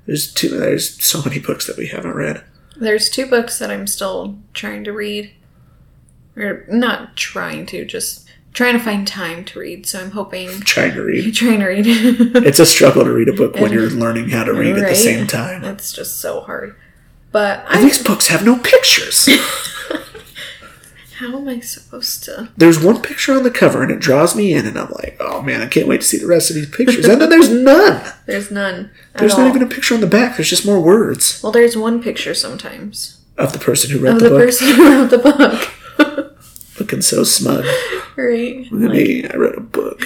[0.08, 0.50] There's two.
[0.50, 2.44] There's so many books that we haven't read.
[2.76, 5.32] There's two books that I'm still trying to read.
[6.36, 9.86] Or not trying to, just trying to find time to read.
[9.86, 11.32] So I'm hoping trying to read.
[11.36, 11.86] trying to read.
[11.88, 14.90] It's a struggle to read a book when And- you're learning how to read at
[14.90, 15.64] the same time.
[15.64, 16.76] It's just so hard.
[17.32, 19.28] But I, these books have no pictures.
[21.18, 22.50] how am I supposed to?
[22.58, 25.42] there's one picture on the cover and it draws me in, and I'm like, oh
[25.42, 27.06] man, I can't wait to see the rest of these pictures.
[27.06, 28.02] And then there's none.
[28.26, 28.92] There's none.
[29.16, 29.42] There's all.
[29.42, 30.36] not even a picture on the back.
[30.38, 34.30] There's just more words Well, there's one picture sometimes of the person who wrote the
[34.30, 34.50] book.
[34.50, 36.40] of the, the book, person who wrote the book.
[36.80, 37.66] looking so smug.
[38.16, 38.66] right.
[38.72, 40.02] Look at me, I wrote a book.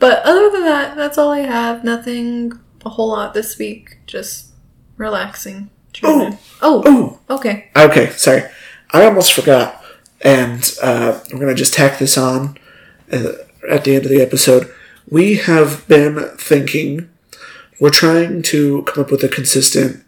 [0.00, 1.82] But other than that, that's all I have.
[1.84, 2.52] Nothing
[2.84, 3.98] a whole lot this week.
[4.06, 4.47] Just
[4.98, 5.70] relaxing.
[6.02, 6.38] Oh.
[6.60, 6.82] Oh.
[6.84, 7.70] Oh, Okay.
[7.76, 8.42] okay, sorry.
[8.90, 9.82] I almost forgot.
[10.20, 12.58] And uh, we're going to just tack this on
[13.12, 13.32] uh,
[13.68, 14.72] at the end of the episode.
[15.08, 17.08] We have been thinking,
[17.80, 20.04] we're trying to come up with a consistent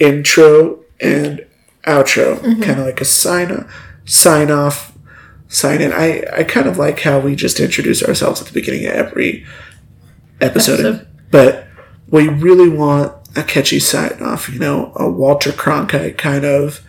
[0.00, 1.46] intro and
[1.86, 3.68] outro, kind of like a sign
[4.06, 4.92] sign off,
[5.48, 5.92] sign in.
[5.92, 9.46] I, I kind of like how we just introduce ourselves at the beginning of every
[10.40, 11.08] episode, Episode.
[11.30, 11.66] but
[12.08, 16.80] we really want a catchy sign off, you know, a Walter Cronkite kind of,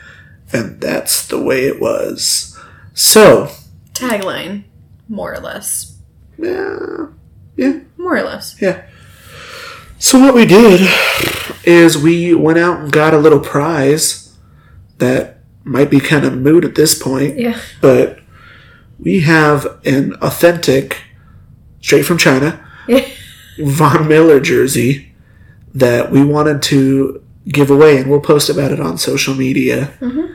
[0.51, 2.59] and that's the way it was.
[2.93, 3.51] So,
[3.93, 4.63] Tagline,
[5.07, 5.97] more or less.
[6.37, 7.07] yeah,
[7.55, 8.59] yeah, More or less.
[8.61, 8.83] yeah.
[9.99, 10.89] So what we did
[11.63, 14.35] is we went out and got a little prize
[14.97, 17.59] that might be kind of moot at this point, Yeah.
[17.81, 18.19] but
[18.99, 20.97] we have an authentic,
[21.81, 22.59] straight from China,
[23.59, 25.10] Von Miller jersey
[25.73, 29.93] that we wanted to give away, and we'll post about it on social media.
[29.99, 30.33] Mm-hmm.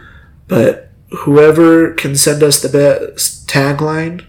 [0.49, 4.24] But whoever can send us the best tagline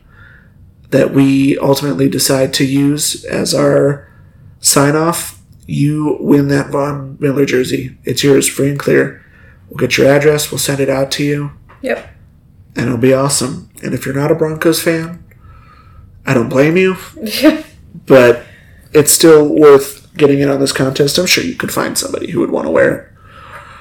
[0.90, 4.08] that we ultimately decide to use as our
[4.60, 7.98] sign off, you win that Von Miller jersey.
[8.06, 9.24] It's yours, free and clear.
[9.70, 11.52] We'll get your address, we'll send it out to you,
[11.82, 12.10] Yep.
[12.78, 13.70] and it'll be awesome.
[13.84, 15.24] And if you're not a Broncos fan,
[16.26, 16.96] I don't blame you
[18.06, 18.44] but
[18.94, 21.18] it's still worth getting in on this contest.
[21.18, 22.96] I'm sure you could find somebody who would want to wear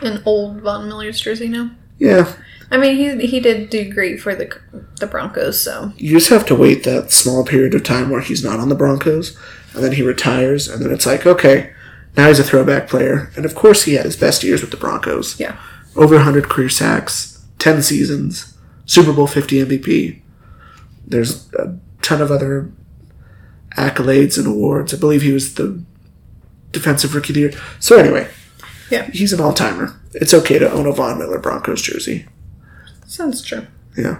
[0.02, 0.06] it.
[0.06, 1.70] An old Von Miller's jersey now.
[1.98, 2.32] Yeah,
[2.70, 4.54] I mean, he he did do great for the
[5.00, 8.44] the Broncos, so you just have to wait that small period of time where he's
[8.44, 9.38] not on the Broncos,
[9.74, 11.72] and then he retires, and then it's like, okay,
[12.16, 14.76] now he's a throwback player, and of course he had his best years with the
[14.76, 15.38] Broncos.
[15.40, 15.56] yeah.
[15.94, 20.20] Over 100 career sacks, 10 seasons, Super Bowl 50 MVP.
[21.06, 22.70] There's a ton of other
[23.78, 24.92] accolades and awards.
[24.92, 25.82] I believe he was the
[26.72, 27.52] defensive rookie of the year.
[27.80, 28.28] So anyway,
[28.90, 29.08] Yeah.
[29.12, 29.94] he's an all-timer.
[30.14, 32.26] It's okay to own a Von Miller Broncos jersey.
[33.06, 33.66] Sounds true.
[33.96, 34.18] Yeah.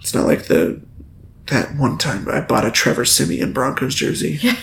[0.00, 0.80] It's not like the
[1.48, 4.56] that one time I bought a Trevor Siemian Broncos jersey, Yeah.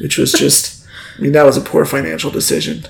[0.00, 0.84] which was just
[1.18, 2.84] I mean that was a poor financial decision.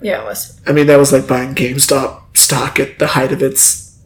[0.00, 0.60] Yeah, it was.
[0.66, 3.98] I mean that was like buying GameStop stock at the height of its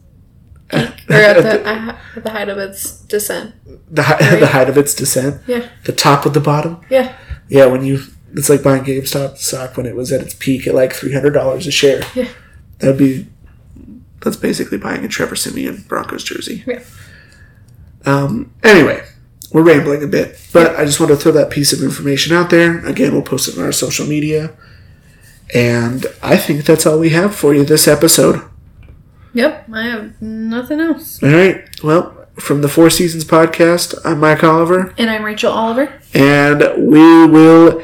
[0.73, 3.55] Or at the, uh, at the height of its descent.
[3.93, 5.67] the, hi- the height of its descent, Yeah.
[5.85, 6.77] the top of the bottom.
[6.89, 7.15] Yeah.
[7.47, 8.03] Yeah, when you
[8.33, 11.31] it's like buying GameStop stock when it was at its peak at like three hundred
[11.31, 12.01] dollars a share.
[12.15, 12.27] Yeah.
[12.79, 13.27] That'd be
[14.21, 16.63] that's basically buying a Trevor Siemian Broncos jersey.
[16.67, 16.83] Yeah.
[18.05, 19.03] Um, anyway,
[19.51, 22.49] we're rambling a bit, but I just want to throw that piece of information out
[22.49, 22.85] there.
[22.85, 24.55] Again, we'll post it on our social media.
[25.53, 28.41] And I think that's all we have for you this episode.
[29.33, 29.67] Yep.
[29.73, 31.21] I have nothing else.
[31.23, 31.65] All right.
[31.83, 35.91] Well, from the Four Seasons podcast, I'm Mike Oliver, And I'm Rachel Oliver.
[36.13, 37.83] and we will